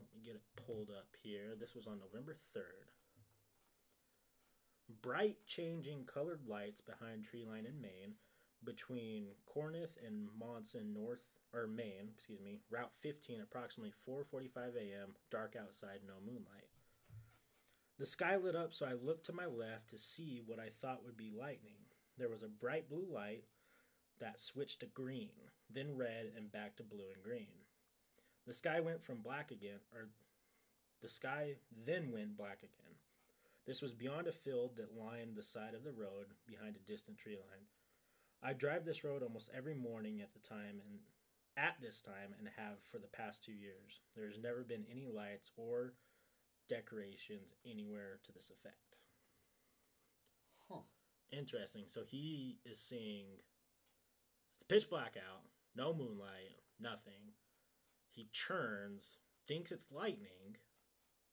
[0.00, 1.54] Let me get it pulled up here.
[1.58, 2.90] This was on November 3rd.
[5.02, 8.14] Bright changing colored lights behind tree line in Maine
[8.64, 11.22] between Cornith and Monson North
[11.52, 15.14] or Maine, excuse me, Route 15 approximately 4:45 a.m.
[15.30, 16.68] dark outside no moonlight.
[17.98, 21.04] The sky lit up so I looked to my left to see what I thought
[21.04, 21.86] would be lightning.
[22.18, 23.44] There was a bright blue light
[24.20, 27.65] that switched to green, then red and back to blue and green.
[28.46, 30.08] The sky went from black again or
[31.02, 32.94] the sky then went black again.
[33.66, 37.18] This was beyond a field that lined the side of the road behind a distant
[37.18, 37.66] tree line.
[38.42, 41.00] I drive this road almost every morning at the time and
[41.56, 44.00] at this time and have for the past two years.
[44.14, 45.94] There's never been any lights or
[46.68, 48.98] decorations anywhere to this effect.
[50.70, 50.80] huh?
[51.32, 51.84] Interesting.
[51.86, 53.26] So he is seeing
[54.56, 55.42] it's pitch black out,
[55.74, 57.34] no moonlight, nothing.
[58.16, 60.56] He churns, thinks it's lightning.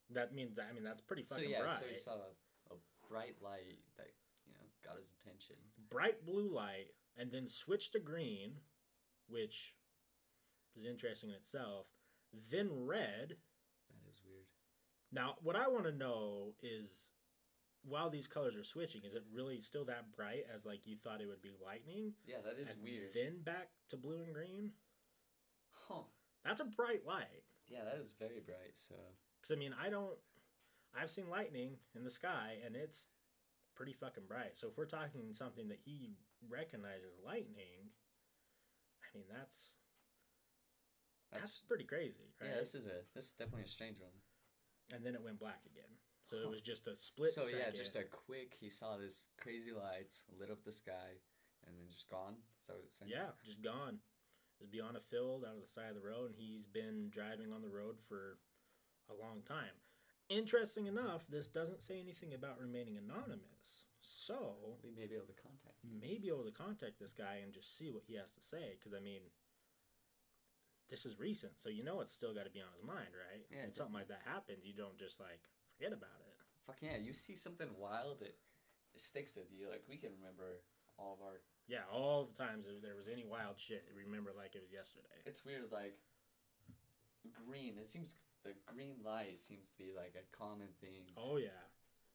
[0.10, 1.80] That means I mean that's pretty So fucking yeah, bright.
[1.80, 2.78] so he saw a, a
[3.10, 4.10] bright light that
[4.46, 5.56] you know got his attention.
[5.90, 8.52] bright blue light and then switch to green,
[9.30, 9.74] which
[10.76, 11.88] is interesting in itself.
[12.52, 13.30] Then red.
[13.90, 14.46] That is weird.
[15.12, 17.10] Now, what I want to know is
[17.86, 21.22] while these colors are switching, is it really still that bright as like you thought
[21.22, 22.14] it would be lightning?
[22.26, 23.12] Yeah, that is and weird.
[23.14, 24.72] Then back to blue and green?
[25.72, 26.04] Huh?
[26.46, 27.44] That's a bright light.
[27.68, 28.76] Yeah, that is very bright.
[28.76, 28.96] So
[29.42, 30.18] Because, I mean, I don't.
[30.96, 33.08] I've seen lightning in the sky and it's
[33.76, 34.58] pretty fucking bright.
[34.58, 36.12] So if we're talking something that he
[36.48, 37.90] recognizes lightning,
[39.02, 39.76] I mean, that's.
[41.32, 42.52] that's, That's, pretty crazy, right?
[42.52, 42.58] yeah.
[42.60, 44.14] This is a this is definitely a strange one.
[44.94, 45.90] and then it went black again.
[46.26, 46.44] So Huh.
[46.48, 47.60] it was just a split so second.
[47.60, 48.56] yeah, just a quick.
[48.60, 51.18] He saw this crazy lights lit up the sky,
[51.66, 52.36] and then just gone.
[52.60, 54.00] So it's yeah, just gone.
[54.64, 57.12] It'd be on a field out of the side of the road, and he's been
[57.12, 58.40] driving on the road for
[59.12, 59.76] a long time.
[60.32, 63.92] Interesting enough, this doesn't say anything about remaining anonymous.
[64.00, 65.84] So we may be able to contact.
[65.84, 66.00] him.
[66.00, 68.80] may be able to contact this guy and just see what he has to say.
[68.80, 69.20] Because I mean,
[70.88, 73.44] this is recent, so you know it's still got to be on his mind, right?
[73.52, 75.44] Yeah, and something like that happens, you don't just like
[75.76, 76.40] forget about it.
[76.64, 76.96] Fuck yeah!
[76.96, 78.40] You see something wild, it,
[78.96, 79.68] it sticks with you.
[79.68, 80.64] Like we can remember
[80.96, 81.44] all of our.
[81.68, 85.16] Yeah, all the times if there was any wild shit, remember like it was yesterday.
[85.26, 85.96] It's weird, like
[87.48, 87.80] green.
[87.80, 91.08] It seems the green light seems to be like a common thing.
[91.16, 91.64] Oh yeah,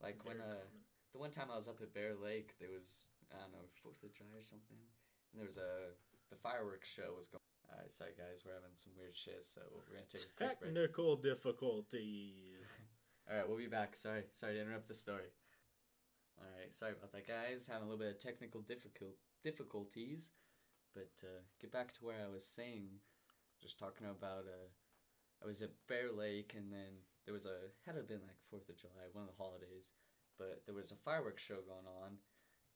[0.03, 0.85] Like when uh, common.
[1.13, 4.03] the one time I was up at Bear Lake, there was I don't know Fourth
[4.05, 4.77] of July or something,
[5.33, 5.97] and there was a
[6.31, 7.41] the fireworks show was going.
[7.73, 10.61] All right, sorry guys, we're having some weird shit, so we're gonna take a quick
[10.61, 10.73] break.
[10.77, 12.65] technical difficulties.
[13.29, 13.95] All right, we'll be back.
[13.97, 15.29] Sorry, sorry to interrupt the story.
[16.41, 17.69] All right, sorry about that, guys.
[17.69, 20.33] Having a little bit of technical difficult difficulties,
[20.95, 23.01] But uh, get back to where I was saying,
[23.63, 24.69] just talking about uh,
[25.43, 28.41] I was at Bear Lake, and then there was a had to have been like
[28.51, 29.93] Fourth of July, one of the holidays,
[30.39, 32.19] but there was a fireworks show going on,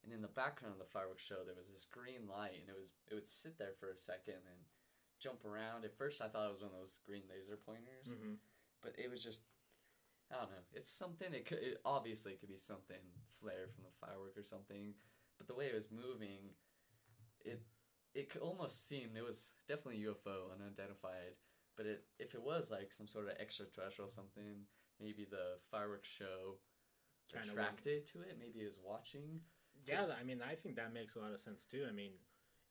[0.04, 2.76] and in the background of the fireworks show there was this green light, and it
[2.78, 4.60] was it would sit there for a second and
[5.20, 5.84] jump around.
[5.84, 8.38] At first, I thought it was one of those green laser pointers, hmm
[8.82, 9.40] but it was just
[10.30, 10.64] I don't know.
[10.72, 11.32] It's something.
[11.34, 13.02] It could it, obviously it could be something
[13.40, 14.94] flare from the firework or something,
[15.42, 16.54] but the way it was moving,
[17.44, 17.60] it
[18.14, 21.34] it could almost seem it was definitely UFO unidentified.
[21.76, 24.66] But it if it was like some sort of extraterrestrial something,
[25.00, 26.58] maybe the fireworks show
[27.32, 28.36] Kinda attracted to it.
[28.38, 29.40] Maybe it was watching.
[29.84, 31.84] Yeah, I mean, I think that makes a lot of sense too.
[31.88, 32.12] I mean,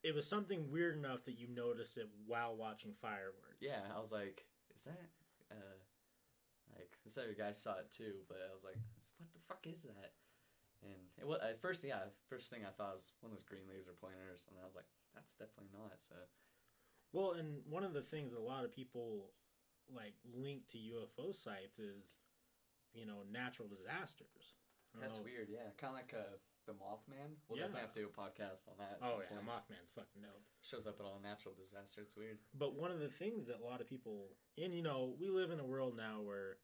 [0.01, 3.59] it was something weird enough that you noticed it while watching fireworks.
[3.59, 5.09] Yeah, I was like, is that
[5.51, 5.76] uh
[6.78, 8.78] like this other guy saw it too, but I was like,
[9.17, 10.13] what the fuck is that?
[10.84, 13.67] And it was at first, yeah, first thing I thought was one of those green
[13.69, 16.01] laser pointers, and I was like, that's definitely not.
[16.01, 16.15] So
[17.13, 19.32] Well, and one of the things that a lot of people
[19.93, 22.17] like link to UFO sites is,
[22.93, 24.55] you know, natural disasters.
[24.99, 25.49] That's know- weird.
[25.49, 27.36] Yeah, kind of like uh, the Mothman.
[27.47, 27.65] We'll Yeah.
[27.67, 28.97] definitely have to do a podcast on that.
[29.01, 29.45] At Oh yeah, point.
[29.47, 30.43] Mothman's fucking dope.
[30.61, 32.01] shows up at all natural disaster.
[32.01, 32.38] It's weird.
[32.53, 35.51] But one of the things that a lot of people, and you know, we live
[35.51, 36.57] in a world now where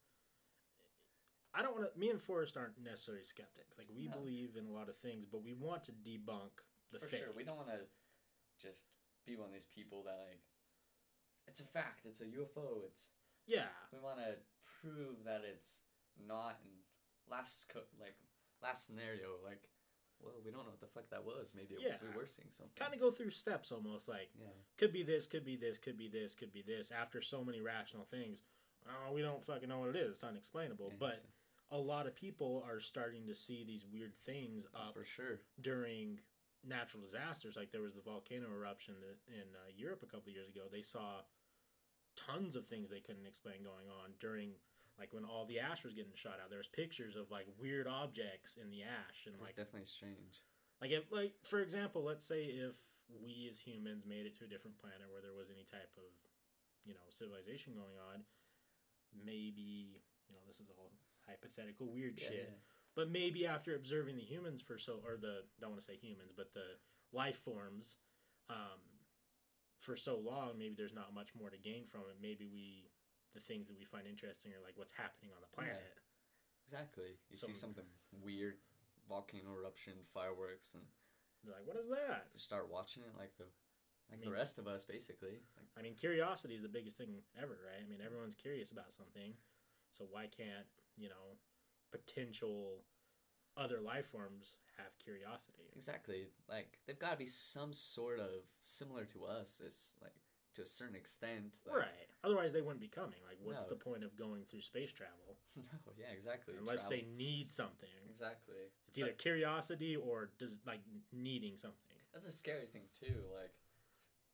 [1.54, 1.98] I don't want to.
[1.98, 3.78] Me and Forrest aren't necessarily skeptics.
[3.78, 4.16] Like we No.
[4.18, 6.60] believe in a lot of things, but we want to debunk
[6.92, 7.20] the For fake.
[7.24, 7.80] sure, we don't want to
[8.58, 8.84] just
[9.24, 10.40] be one of these people that like.
[11.46, 12.04] It's a fact.
[12.04, 12.84] It's a UFO.
[12.86, 13.10] It's
[13.46, 14.36] Yeah, we want to
[14.82, 15.80] prove that it's
[16.26, 16.70] not in
[17.30, 18.16] last co- like
[18.62, 19.68] last scenario like
[20.20, 21.96] well we don't know what the fuck that was maybe it, Yeah.
[22.02, 24.08] we were seeing something kind of go through steps almost.
[24.08, 24.46] Like yeah
[24.76, 26.90] could be this, could be this, could be this, could be this.
[26.90, 28.42] After so many rational things,
[28.88, 30.10] oh, we don't fucking know what it is.
[30.12, 30.92] It's unexplainable.
[30.98, 31.22] But
[31.70, 36.18] a lot of people are starting to see these weird things up for sure during
[36.66, 37.56] natural disasters.
[37.56, 40.62] Like there was the volcano eruption that in uh, Europe a couple of years ago.
[40.70, 41.22] They saw
[42.16, 44.50] tons of things they couldn't explain going on during
[44.98, 46.50] like when all the ash was getting shot out.
[46.50, 50.42] There was pictures of like weird objects in the ash and it's like definitely strange
[50.80, 52.74] like like for example, let's say if
[53.10, 56.10] we as humans made it to a different planet where there was any type of
[56.86, 58.22] you know civilization going on,
[59.10, 59.98] maybe
[60.30, 60.94] you know this is all
[61.28, 62.48] hypothetical weird yeah, shit.
[62.48, 62.56] yeah.
[62.96, 66.32] But maybe after observing the humans for so, or the don't want to say humans,
[66.34, 66.80] but the
[67.12, 67.96] life forms,
[68.50, 68.80] um,
[69.78, 72.18] for so long, maybe there's not much more to gain from it.
[72.20, 72.90] Maybe we,
[73.34, 76.02] the things that we find interesting are like what's happening on the planet.
[76.66, 77.86] exactly you see something
[78.24, 78.56] weird
[79.08, 80.82] volcano eruption fireworks and
[81.44, 82.28] They're like, what is that?
[82.32, 83.46] just start watching it like the
[84.10, 87.22] like I the rest of us basically like I mean, curiosity is the biggest thing
[87.36, 87.78] ever, right?
[87.78, 89.32] I mean, everyone's curious about something,
[89.92, 90.66] so why can't
[90.98, 91.36] you know
[91.92, 92.82] potential
[93.56, 95.64] other life forms have curiosity?
[95.74, 100.12] exactly like they've got to be some sort of similar to us it's like
[100.54, 102.08] to a certain extent like, right.
[102.24, 103.20] Otherwise, they wouldn't be coming.
[103.28, 103.68] Like, what's No.
[103.68, 107.88] the point of going through space travel no yeah exactly unless Travel- they need something?
[108.08, 108.56] exactly
[108.88, 110.80] It's either curiosity or does like
[111.12, 111.96] needing something.
[112.12, 113.22] That's a scary thing too.
[113.38, 113.52] Like,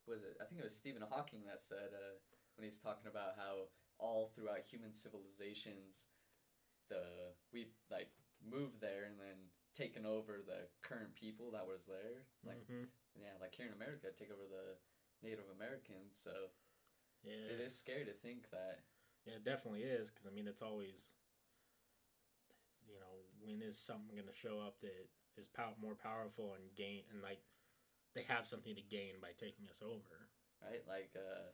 [0.07, 0.37] was it?
[0.41, 2.17] I think it was Stephen Hawking that said uh,
[2.57, 6.07] when he's talking about how all throughout human civilizations,
[6.89, 8.09] the we've like
[8.45, 12.26] moved there and then taken over the current people that was there.
[12.45, 12.89] Like, Mhm.
[13.16, 14.76] yeah, like here in America, take over the
[15.22, 16.16] Native Americans.
[16.16, 16.51] So
[17.22, 18.85] yeah, it is scary to think that.
[19.24, 20.11] yeah, it definitely is.
[20.11, 21.12] Because I mean, it's always,
[22.87, 26.74] you know, when is something going to show up that is pow- more powerful and
[26.76, 27.41] gain and like
[28.14, 30.28] they have something to gain by taking us over.
[30.62, 30.87] right?
[30.87, 31.51] Like uh,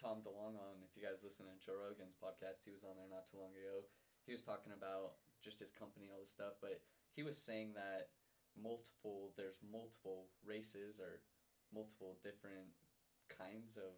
[0.00, 3.08] Tom DeLonge on, if you guys listen to Joe Rogan's podcast, he was on there
[3.10, 3.82] not too long ago.
[4.28, 6.84] He was talking about just his company, and all this stuff, but
[7.16, 8.12] he was saying that
[8.52, 11.24] multiple, there's multiple races or
[11.72, 12.68] multiple different
[13.32, 13.96] kinds of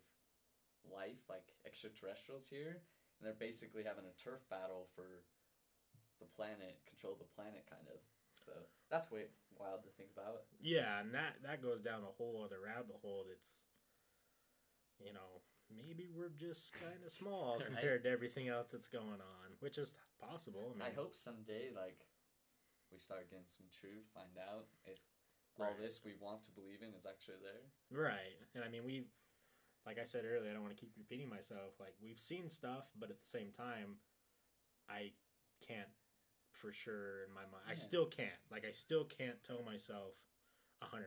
[0.86, 2.78] life, like extraterrestrials here,
[3.18, 5.26] and they're basically having a turf battle for
[6.22, 7.98] the planet, control the planet, kind of.
[8.38, 8.52] So
[8.86, 9.26] that's way
[9.58, 10.46] wild to think about.
[10.62, 13.26] Yeah, and that that goes down a whole other rabbit hole.
[13.28, 13.66] That's,
[15.02, 15.42] you know,
[15.74, 17.66] maybe we're just kind of small Right.
[17.66, 20.74] compared to everything else that's going on, which is possible.
[20.74, 22.06] I, mean, I hope someday, like,
[22.92, 24.98] we start getting some truth, find out if
[25.58, 27.68] all this we want to believe in is actually there.
[27.92, 28.38] Right.
[28.54, 29.04] And I mean, we,
[29.86, 31.78] like I said earlier, I don't want to keep repeating myself.
[31.78, 33.96] Like, we've seen stuff, but at the same time,
[34.88, 35.12] I
[35.66, 35.88] can't
[36.52, 37.64] for sure in my mind.
[37.70, 38.40] I still can't.
[38.50, 40.14] Like, I still can't tell myself
[40.82, 41.06] 100%.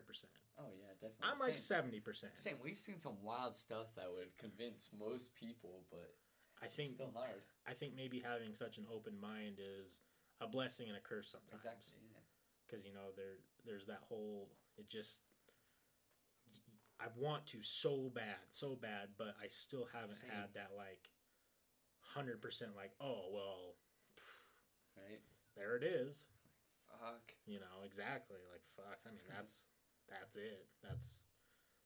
[0.60, 1.26] Oh yeah, definitely.
[1.26, 2.02] I'm like 70%.
[2.36, 2.56] same.
[2.64, 6.14] We've seen some wild stuff that would convince most people, but
[6.62, 7.42] I it's think still hard.
[7.68, 10.00] I think maybe having such an open mind is
[10.42, 11.66] a blessing and a curse sometimes.
[11.66, 12.00] Exactly.
[12.12, 12.22] Yeah.
[12.66, 15.22] Because, you know, there there's that whole, it just,
[17.00, 20.30] I want to so bad, so bad, but I still haven't Same.
[20.30, 21.10] had that like
[22.00, 23.76] hundred percent like, oh well,
[24.96, 25.20] right?
[25.58, 26.26] there it is.
[26.88, 27.34] Fuck.
[27.46, 28.38] You know exactly.
[28.52, 29.00] Like fuck.
[29.06, 29.66] I mean that's
[30.14, 30.66] that's it.
[30.82, 31.22] That's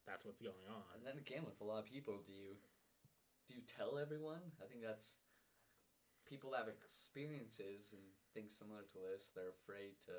[0.06, 0.84] that's what's going on.
[0.96, 2.56] And then again, with a lot of people, do you
[3.48, 4.44] do you tell everyone?
[4.60, 5.16] I think that's
[6.28, 8.04] people that have experiences and
[8.36, 9.32] things similar to this.
[9.36, 10.16] They're afraid to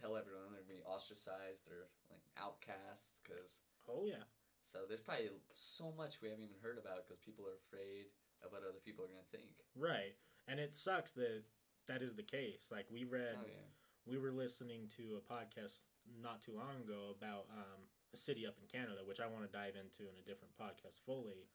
[0.00, 0.52] tell everyone.
[0.52, 3.60] They're gonna be ostracized or like outcasts because.
[3.88, 4.24] Oh yeah.
[4.66, 8.10] So there's probably so much we haven't even heard about because people are afraid
[8.42, 9.62] of what other people are gonna think.
[9.78, 10.16] Right.
[10.48, 11.44] And it sucks that
[11.86, 12.68] that is the case.
[12.72, 13.70] Like we read, Oh yeah.
[14.04, 15.86] we were listening to a podcast
[16.20, 19.52] not too long ago about um, a city up in Canada, which I want to
[19.52, 21.48] dive into in a different podcast fully.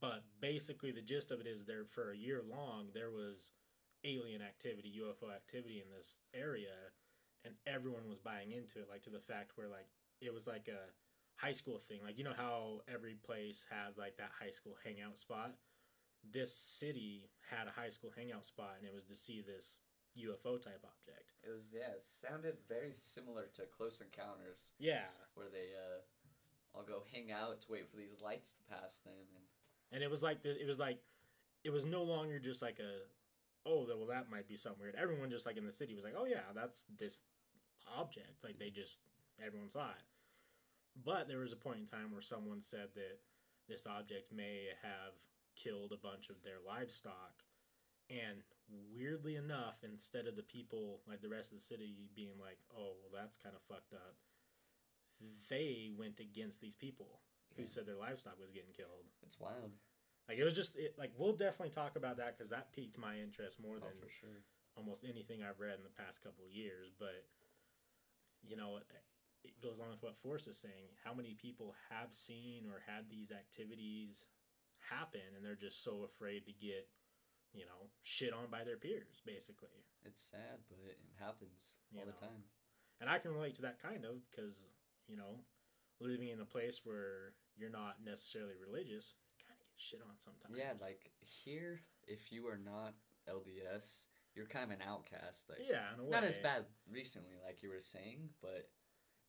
[0.00, 3.52] But basically, the gist of it is there for a year long there was
[4.04, 6.92] alien activity, UFO activity in this area,
[7.44, 9.88] and everyone was buying into it, like to the fact where like
[10.20, 10.92] it was like a
[11.36, 12.00] high school thing.
[12.04, 15.54] Like you know how every place has like that high school hangout spot.
[16.30, 19.78] This city had a high school hangout spot, and it was to see this
[20.18, 21.32] UFO type object.
[21.42, 21.94] It was yeah.
[21.96, 26.00] It sounded very similar to Close Encounters, Yeah, where they uh,
[26.74, 29.44] all go hang out to wait for these lights to pass them, and
[29.92, 30.98] and it was like the, it was like
[31.64, 33.06] it was no longer just like a
[33.68, 34.96] oh well that might be something weird.
[34.96, 37.20] Everyone just like in the city was like oh yeah that's this
[37.96, 39.00] object like they just
[39.44, 40.04] everyone saw it.
[41.04, 43.20] But there was a point in time where someone said that
[43.68, 45.14] this object may have
[45.54, 47.44] killed a bunch of their livestock,
[48.10, 48.42] and
[48.92, 52.94] weirdly enough, instead of the people like the rest of the city being like oh
[53.02, 54.16] well that's kind of fucked up,
[55.48, 57.20] they went against these people
[57.56, 57.68] who Yeah.
[57.68, 59.06] said their livestock was getting killed.
[59.22, 59.72] it's wild.
[60.28, 63.18] Like it was just it, like we'll definitely talk about that because that piqued my
[63.18, 64.42] interest more Oh, than for sure.
[64.76, 66.92] almost anything I've read in the past couple of years.
[66.98, 67.24] But
[68.42, 68.78] you know,
[69.44, 70.94] it goes along with what Forrest is saying.
[71.02, 74.26] How many people have seen or had these activities
[74.78, 76.88] happen, and they're just so afraid to get
[77.54, 79.84] you know shit on by their peers, basically.
[80.04, 82.44] It's sad, but it happens You all the time.
[83.00, 84.68] And I can relate to that kind of because
[85.08, 85.40] you know,
[86.00, 90.54] living in a place where you're not necessarily religious, kind of get shit on sometimes.
[90.56, 92.94] Yeah, like here, if you are not
[93.28, 95.48] LDS, you're kind of an outcast.
[95.48, 96.10] Like yeah, in a way.
[96.10, 98.68] not as bad recently, like you were saying, but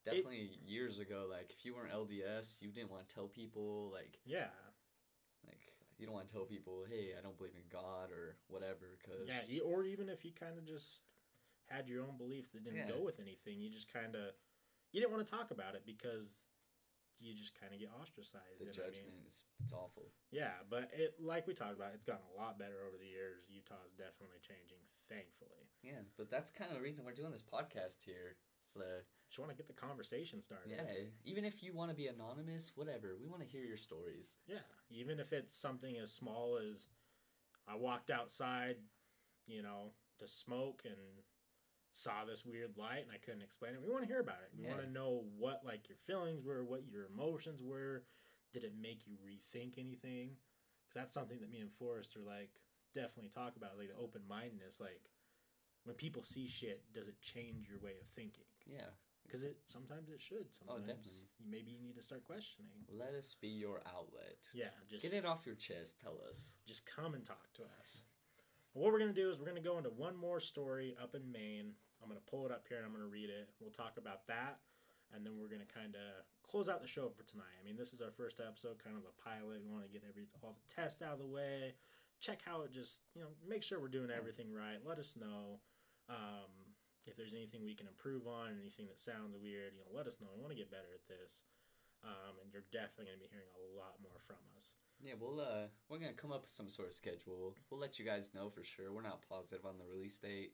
[0.06, 1.26] definitely years ago.
[1.30, 4.52] Like if you weren't LDS, you didn't want to tell people like Yeah,
[6.00, 9.28] you don't want to tell people, hey, I don't believe in God or whatever, because
[9.28, 11.02] Yeah, or even if you kind of just
[11.68, 12.92] had your own beliefs that didn't Yeah.
[12.96, 14.34] go with anything, you just kind of
[14.92, 16.49] you didn't want to talk about it because
[17.20, 18.60] you just kind of get ostracized.
[18.60, 20.08] the and I mean, judgment is it's awful.
[20.32, 23.48] yeah, but it like we talked about, it's gotten a lot better over the years.
[23.52, 24.80] Utah's definitely changing,
[25.12, 25.68] thankfully.
[25.84, 28.36] Yeah, but that's kind of the reason we're doing this podcast here.
[28.64, 28.82] So
[29.30, 30.72] Just want to get the conversation started.
[30.72, 30.84] yeah,
[31.24, 34.38] even if you want to be anonymous, whatever, we want to hear your stories.
[34.48, 36.88] Yeah, even if it's something as small as
[37.68, 38.78] I walked outside,
[39.48, 40.96] you know, to smoke and
[42.00, 43.82] saw this weird light and I couldn't explain it.
[43.84, 44.52] We want to hear about it.
[44.58, 48.04] We want to know what like your feelings were, what your emotions were.
[48.54, 50.32] Did it make you rethink anything?
[50.88, 52.50] Because that's something that me and Forrest are like
[52.96, 54.80] definitely talk about, like the open mindedness.
[54.80, 55.02] Like
[55.84, 58.48] when people see shit, does it change your way of thinking?
[58.66, 58.90] Yeah,
[59.26, 60.46] Because it sometimes it should.
[60.68, 61.12] Oh, Sometimes definitely.
[61.40, 62.72] you maybe you need to start questioning.
[62.90, 64.40] let us be your outlet.
[64.54, 66.00] Yeah, just Get it off your chest.
[66.02, 66.56] Tell us.
[66.66, 68.04] just come and talk to us.
[68.74, 70.96] But what we're going to do is we're going to go into one more story
[71.02, 71.74] up in Maine.
[72.02, 73.52] I'm going to pull it up here and I'm going to read it.
[73.60, 74.60] We'll talk about that.
[75.12, 77.54] And then we're going to kind of close out the show for tonight.
[77.58, 79.66] I mean, this is our first episode, kind of a pilot.
[79.66, 81.74] We want to get every all the tests out of the way,
[82.22, 84.78] check how it just, you know, make sure we're doing everything right.
[84.86, 85.58] Let us know
[86.14, 86.54] um,
[87.10, 89.74] if there's anything we can improve on, anything that sounds weird.
[89.74, 90.30] You know, let us know.
[90.30, 91.42] We want to get better at this.
[92.06, 94.78] Um, and you're definitely going to be hearing a lot more from us.
[95.04, 97.56] Yeah, we'll uh, we're gonna come up with some sort of schedule.
[97.70, 98.92] We'll let you guys know for sure.
[98.92, 100.52] We're not positive on the release date.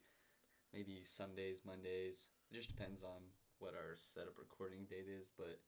[0.76, 2.28] Maybe Sundays, Mondays.
[2.50, 5.30] It just depends on what our setup recording date is.
[5.36, 5.58] But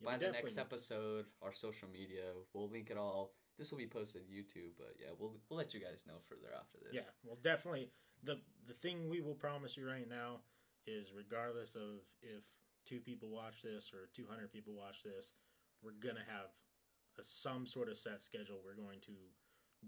[0.00, 3.34] Yeah, by the next episode, our social media, we'll link it all.
[3.56, 6.78] This will be posted YouTube, but yeah, we'll we'll let you guys know further after
[6.82, 6.94] this.
[6.94, 7.90] Yeah, well, definitely.
[8.24, 10.40] the The thing we will promise you right now
[10.86, 12.42] is, regardless of if
[12.84, 15.32] two people watch this or two hundred people watch this,
[15.82, 16.50] we're gonna have
[17.18, 18.58] a, some sort of set schedule.
[18.64, 19.12] We're going to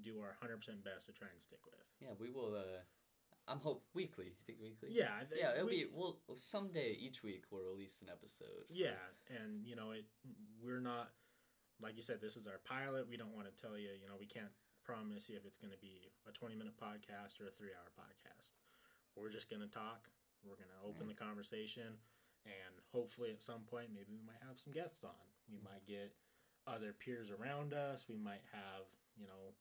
[0.03, 1.87] do our hundred percent best to try and stick with.
[2.01, 2.55] Yeah, we will.
[2.55, 2.83] Uh,
[3.49, 4.27] I'm hope weekly.
[4.27, 4.91] You think weekly?
[4.93, 5.91] Yeah, I think Yeah, it'll we- be.
[5.93, 8.67] We'll someday each week we'll release an episode.
[8.69, 10.07] Yeah, and you know it.
[10.63, 11.11] We're not
[11.81, 12.21] like you said.
[12.21, 13.09] This is our pilot.
[13.09, 13.91] We don't want to tell you.
[14.01, 14.53] You know, we can't
[14.85, 18.55] promise you if it's going to be a twenty-minute podcast or a three-hour podcast.
[19.17, 20.07] We're just going to talk.
[20.47, 21.13] We're going to open mm.
[21.13, 21.99] the conversation,
[22.47, 25.27] and hopefully, at some point, maybe we might have some guests on.
[25.51, 26.15] We might get
[26.67, 28.07] other peers around us.
[28.09, 28.87] We might have,
[29.19, 29.53] you know,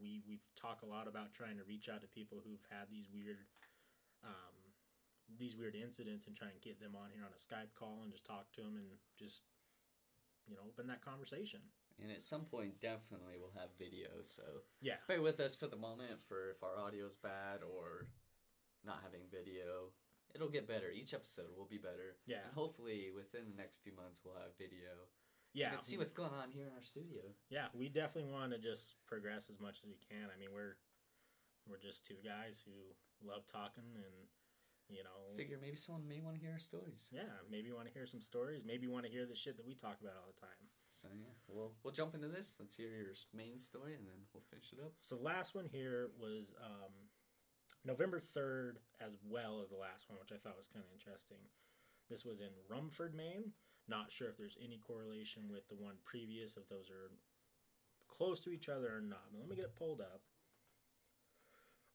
[0.00, 3.08] we we've talked a lot about trying to reach out to people who've had these
[3.08, 3.38] weird,
[4.24, 4.54] um,
[5.38, 8.12] these weird incidents and try and get them on here on a Skype call and
[8.12, 8.86] just talk to them and
[9.18, 9.44] just,
[10.46, 11.60] you know, open that conversation.
[12.00, 14.08] And at some point, definitely we'll have video.
[14.22, 14.98] So Yeah.
[15.08, 18.06] bear with us for the moment for if our audio's bad or
[18.84, 19.90] not having video.
[20.34, 20.90] It'll get better.
[20.90, 22.16] Each episode will be better.
[22.26, 22.44] Yeah.
[22.44, 25.08] And hopefully within the next few months we'll have video.
[25.54, 25.72] Yeah.
[25.72, 27.22] And see what's going on here in our studio.
[27.50, 30.28] Yeah, we definitely want to just progress as much as we can.
[30.28, 30.76] I mean, we're
[31.68, 32.72] we're just two guys who
[33.26, 34.14] love talking and
[34.88, 37.12] you know, Figure maybe someone may want to hear our stories.
[37.12, 39.74] yeah, maybe want to hear some stories, maybe want to hear the shit that we
[39.74, 40.64] talk about all the time.
[40.88, 42.56] So yeah, we'll we'll jump into this.
[42.58, 44.92] Let's hear your main story and then we'll finish it up.
[45.00, 46.92] So the last one here was um,
[47.84, 51.44] November 3rd as well as the last one, which I thought was kind of interesting.
[52.08, 53.52] This was in Rumford, Maine.
[53.88, 57.10] Not sure if there's any correlation with the one previous, if those are
[58.06, 59.24] close to each other or not.
[59.32, 60.20] But let me get it pulled up.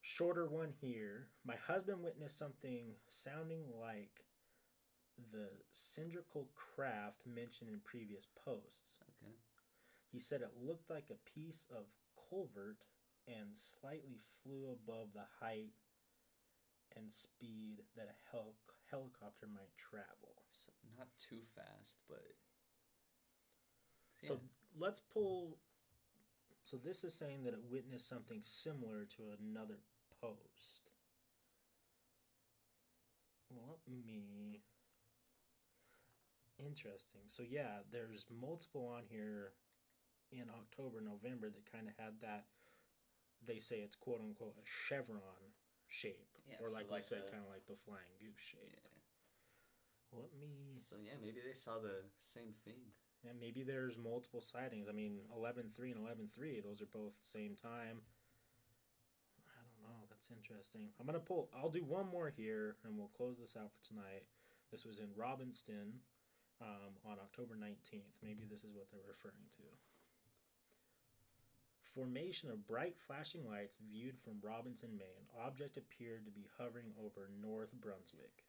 [0.02, 1.28] Shorter one here.
[1.46, 4.26] My husband witnessed something sounding like
[5.32, 8.98] the cylindrical craft mentioned in previous posts.
[9.04, 9.36] Okay.
[10.12, 11.86] He said it looked like a piece of
[12.30, 12.84] culvert
[13.28, 15.74] and slightly flew above the height
[16.96, 18.56] and speed that a hel-
[18.94, 20.38] helicopter might travel.
[20.52, 22.22] So not too fast, but
[24.22, 24.40] So
[24.80, 25.58] let's pull.
[26.64, 29.80] So this is saying that it witnessed something similar to another
[30.22, 30.90] post.
[33.52, 34.62] Let me.
[36.60, 37.22] Interesting.
[37.28, 39.54] So yeah, there's multiple on here
[40.32, 42.46] in October, November that kind of had that.
[43.46, 45.54] They say it's quote unquote a chevron
[45.88, 48.68] shape, Yeah, or so like, we like said, kind of like the flying goose shape.
[48.68, 48.94] yeah.
[50.14, 50.78] Let me.
[50.78, 52.94] So yeah, maybe they saw the same thing.
[53.24, 54.88] Yeah, maybe there's multiple sightings.
[54.90, 58.04] I mean, 11.3 and 11.3, those are both the same time.
[59.48, 60.04] I don't know.
[60.12, 60.92] That's interesting.
[61.00, 63.80] I'm going to pull, I'll do one more here and we'll close this out for
[63.88, 64.28] tonight.
[64.76, 66.04] This was in Robbinston
[66.60, 68.12] um, on October 19th.
[68.22, 69.64] Maybe this is what they're referring to.
[71.96, 75.30] Formation of bright flashing lights viewed from Robinson, Maine.
[75.46, 78.46] Object appeared to be hovering over North Brunswick.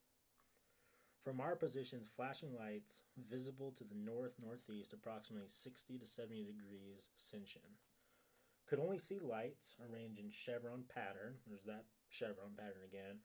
[1.22, 7.10] From our positions, flashing lights visible to the north northeast, approximately 60 to 70 degrees
[7.18, 7.62] ascension.
[8.66, 11.36] Could only see lights arranged in chevron pattern.
[11.46, 13.18] There's that chevron pattern again.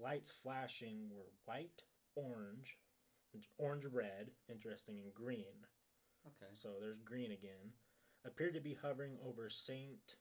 [0.00, 1.82] Lights flashing were white,
[2.14, 2.78] orange,
[3.58, 5.66] orange red, interesting, and green.
[6.26, 6.52] Okay.
[6.54, 7.74] So there's green again.
[8.24, 10.16] Appeared to be hovering over St.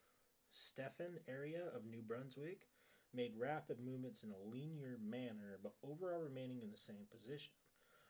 [0.51, 2.67] Stephen area of New Brunswick.
[3.13, 7.51] Made rapid movements in a linear manner, but overall remaining in the same position.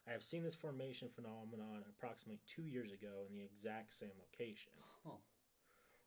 [0.08, 4.74] I have seen this formation phenomenon approximately two years ago in the exact same location.
[5.06, 5.16] Huh.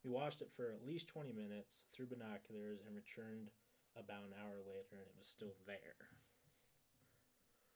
[0.05, 3.51] We watched it for at least 20 minutes through binoculars and returned
[3.97, 6.11] about an hour later, and it was still there.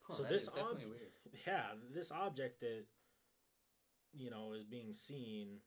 [0.02, 1.12] Huh, So this is definitely ob- weird.
[1.46, 2.84] yeah, this object that
[4.12, 5.61] you know is being seen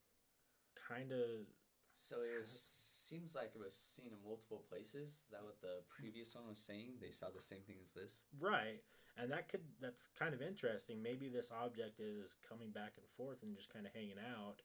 [0.90, 1.46] kind of
[1.94, 5.22] So it was, seems like it was seen in multiple places.
[5.22, 6.98] Is that what the previous one was saying?
[7.02, 8.24] They saw the same thing as this.
[8.40, 8.82] right
[9.20, 13.44] and that could that's kind of interesting maybe this object is coming back and forth
[13.44, 14.62] and just kind of hanging out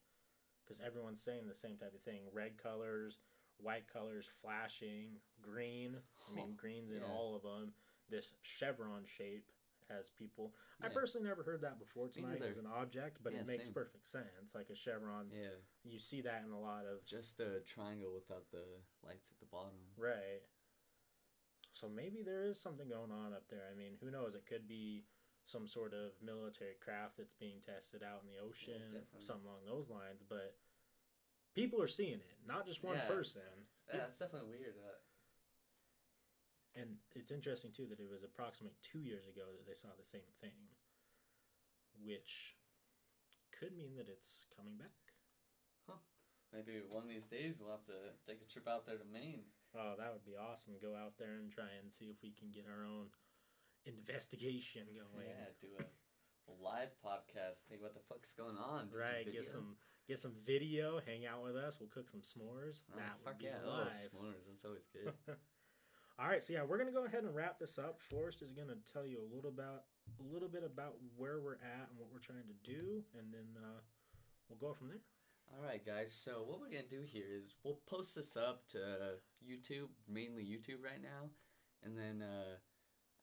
[0.64, 3.18] because everyone's saying the same type of thing red colors
[3.58, 5.96] white colors flashing green
[6.30, 7.14] i mean greens in yeah.
[7.14, 7.72] all of them
[8.10, 9.50] this chevron shape
[9.90, 13.46] as people i personally never heard that before tonight as an object but Yeah, it
[13.46, 13.74] makes same.
[13.74, 17.60] perfect sense like a chevron Yeah, you see that in a lot of just a
[17.60, 18.64] triangle without the
[19.06, 19.76] lights at the bottom.
[19.96, 20.42] Right.
[21.72, 23.66] So maybe there is something going on up there.
[23.70, 24.34] I mean, who knows?
[24.34, 25.04] It could be
[25.44, 29.26] some sort of military craft that's being tested out in the ocean, definitely.
[29.26, 30.22] something along those lines.
[30.28, 30.54] But
[31.54, 33.06] people are seeing it, not just one Yeah.
[33.10, 33.42] person.
[33.92, 34.76] Yeah, that's definitely weird.
[34.78, 34.96] Uh,
[36.74, 40.06] And it's interesting too that it was approximately two years ago that they saw the
[40.06, 40.74] same thing,
[42.02, 42.58] which
[43.54, 44.98] could mean that it's coming back.
[45.86, 46.02] Huh.
[46.50, 49.46] Maybe one of these days we'll have to take a trip out there to Maine.
[49.78, 50.74] Oh, that would be awesome.
[50.82, 53.14] Go out there and try and see if we can get our own
[53.86, 55.30] investigation going.
[55.30, 55.86] Yeah, do a,
[56.58, 57.70] live podcast.
[57.70, 58.90] Hey, what the fuck's going on?
[58.90, 59.42] Do right video.
[59.42, 63.16] get some get some video hang out with us we'll cook some s'mores Oh, that
[63.24, 63.64] fuck would be yeah!
[63.64, 64.44] Oh, s'mores.
[64.46, 65.12] That's always good.
[66.18, 68.76] all right so yeah we're gonna go ahead and wrap this up forrest is gonna
[68.92, 69.84] tell you a little about
[70.20, 73.46] a little bit about where we're at and what we're trying to do and then
[73.56, 73.80] uh,
[74.48, 75.00] we'll go from there
[75.52, 76.12] All right, guys.
[76.12, 78.78] So what we're gonna do here is we'll post this up to
[79.46, 81.30] YouTube, mainly YouTube right now,
[81.82, 82.56] and then uh,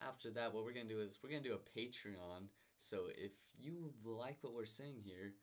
[0.05, 2.47] after that, what we're gonna do is we're gonna do a Patreon.
[2.77, 5.33] So if you like what we're saying here,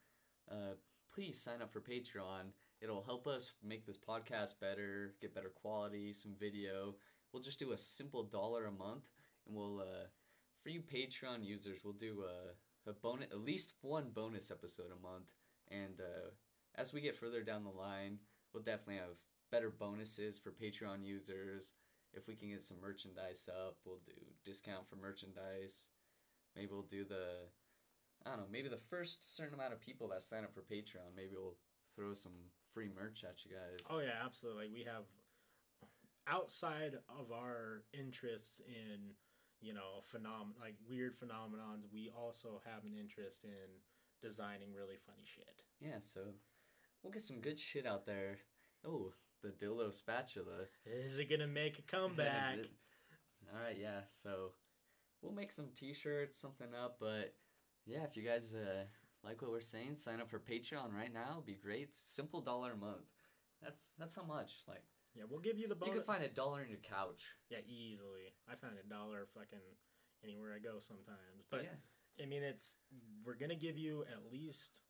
[0.50, 0.74] uh,
[1.12, 2.52] please sign up for Patreon.
[2.80, 6.94] It'll help us make this podcast better, get better quality, some video.
[7.32, 9.04] We'll just do a simple dollar a month,
[9.46, 10.06] and we'll uh,
[10.62, 15.02] for you Patreon users, we'll do a, a bonus, at least one bonus episode a
[15.02, 15.30] month.
[15.70, 16.30] And uh,
[16.74, 18.18] as we get further down the line,
[18.52, 19.16] we'll definitely have
[19.50, 21.74] better bonuses for Patreon users.
[22.14, 24.12] If we can get some merchandise up, we'll do
[24.44, 25.88] discount for merchandise.
[26.56, 27.48] Maybe we'll do the
[28.26, 31.14] I don't know, maybe the first certain amount of people that sign up for Patreon,
[31.14, 31.56] maybe we'll
[31.94, 32.32] throw some
[32.74, 33.86] free merch at you guys.
[33.90, 34.64] Oh yeah, absolutely.
[34.64, 35.04] Like we have
[36.30, 39.14] outside of our interests in,
[39.60, 43.70] you know, phenom like weird phenomenons, we also have an interest in
[44.22, 45.62] designing really funny shit.
[45.80, 46.20] Yeah, so
[47.02, 48.38] we'll get some good shit out there.
[48.86, 49.12] Oh,
[49.42, 50.66] the dildo spatula.
[50.84, 52.58] Is it gonna make a comeback?
[53.52, 54.00] All right, yeah.
[54.06, 54.52] So
[55.22, 56.96] we'll make some T-shirts, something up.
[57.00, 57.34] But
[57.86, 58.84] yeah, if you guys uh,
[59.24, 61.32] like what we're saying, sign up for Patreon right now.
[61.32, 61.94] It'd be great.
[61.94, 63.06] Simple dollar a month.
[63.62, 64.60] That's that's how much.
[64.68, 64.84] Like
[65.18, 65.94] yeah, we'll give you the bonus.
[65.94, 67.22] you can find a dollar in your couch.
[67.50, 68.32] Yeah, easily.
[68.48, 69.58] I find a dollar fucking
[70.22, 71.44] anywhere I go sometimes.
[71.50, 72.22] But yeah.
[72.22, 72.78] I mean, it's
[73.24, 74.80] we're gonna give you at least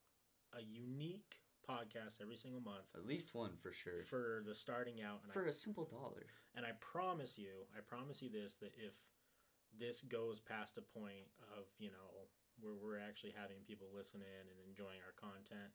[0.56, 1.36] a unique
[1.68, 4.04] podcast every single month At least one for sure.
[4.08, 5.20] for the starting out.
[5.24, 6.24] And For I, a simple dollar.
[6.56, 8.94] and I promise you, I promise you this that if
[9.78, 12.28] this goes past a point of you know
[12.60, 15.70] where we're actually having people listen in and enjoying our content,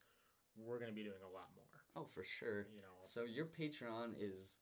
[0.57, 1.63] we're gonna be doing a lot more.
[1.95, 2.67] Oh, for sure.
[2.75, 4.57] You know, So your Patreon is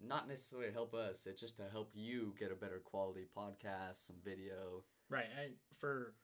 [0.00, 1.26] not necessarily to help us.
[1.26, 4.82] It's just to help you get a better quality podcast, some video.
[5.08, 5.26] right?
[5.40, 6.14] And for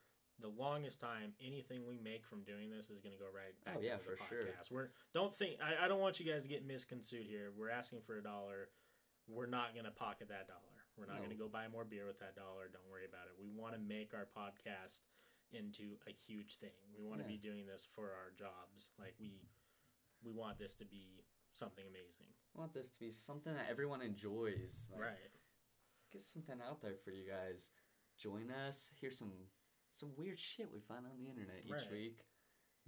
[0.41, 3.77] the longest time, anything we make from doing this is going to go right back
[3.79, 4.43] Oh, yeah, into the for sure.
[4.43, 4.71] podcast.
[4.73, 7.53] We're don't think I, I don't want you guys to get misconstrued here.
[7.57, 8.71] We're asking for a dollar.
[9.29, 10.75] We're not going to pocket that dollar.
[10.97, 11.31] We're not No.
[11.31, 12.67] going to go buy more beer with that dollar.
[12.73, 13.37] Don't worry about it.
[13.41, 14.99] We want to make our podcast
[15.55, 16.77] into a huge thing.
[16.97, 18.91] We want to be doing this for our jobs.
[18.99, 19.49] Like we
[20.25, 22.27] we want this to be something amazing.
[22.57, 24.89] I want this to be something that everyone enjoys.
[24.93, 25.33] Like, right.
[26.13, 27.71] Get something out there for you guys.
[28.19, 28.91] Join us.
[29.01, 29.33] Hear some
[29.91, 31.91] some weird shit we find on the internet each Right.
[31.93, 32.25] week.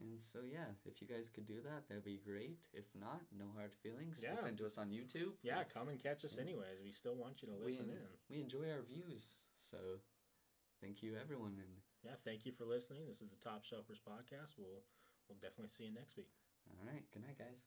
[0.00, 2.66] And so yeah, if you guys could do that, that'd be great.
[2.72, 4.20] If not, no hard feelings.
[4.22, 4.32] Yeah.
[4.32, 5.32] Listen to us on YouTube.
[5.42, 6.42] Yeah, come and catch us Yeah.
[6.42, 6.80] anyways.
[6.82, 8.08] We still want you to We, listen in.
[8.28, 9.42] we enjoy our views.
[9.58, 10.00] So
[10.80, 13.06] thank you everyone and Yeah, thank you for listening.
[13.06, 14.58] This is the Top Shelfers podcast.
[14.58, 14.82] We'll
[15.28, 16.30] we'll definitely see you next week.
[16.68, 17.64] all right, good night guys.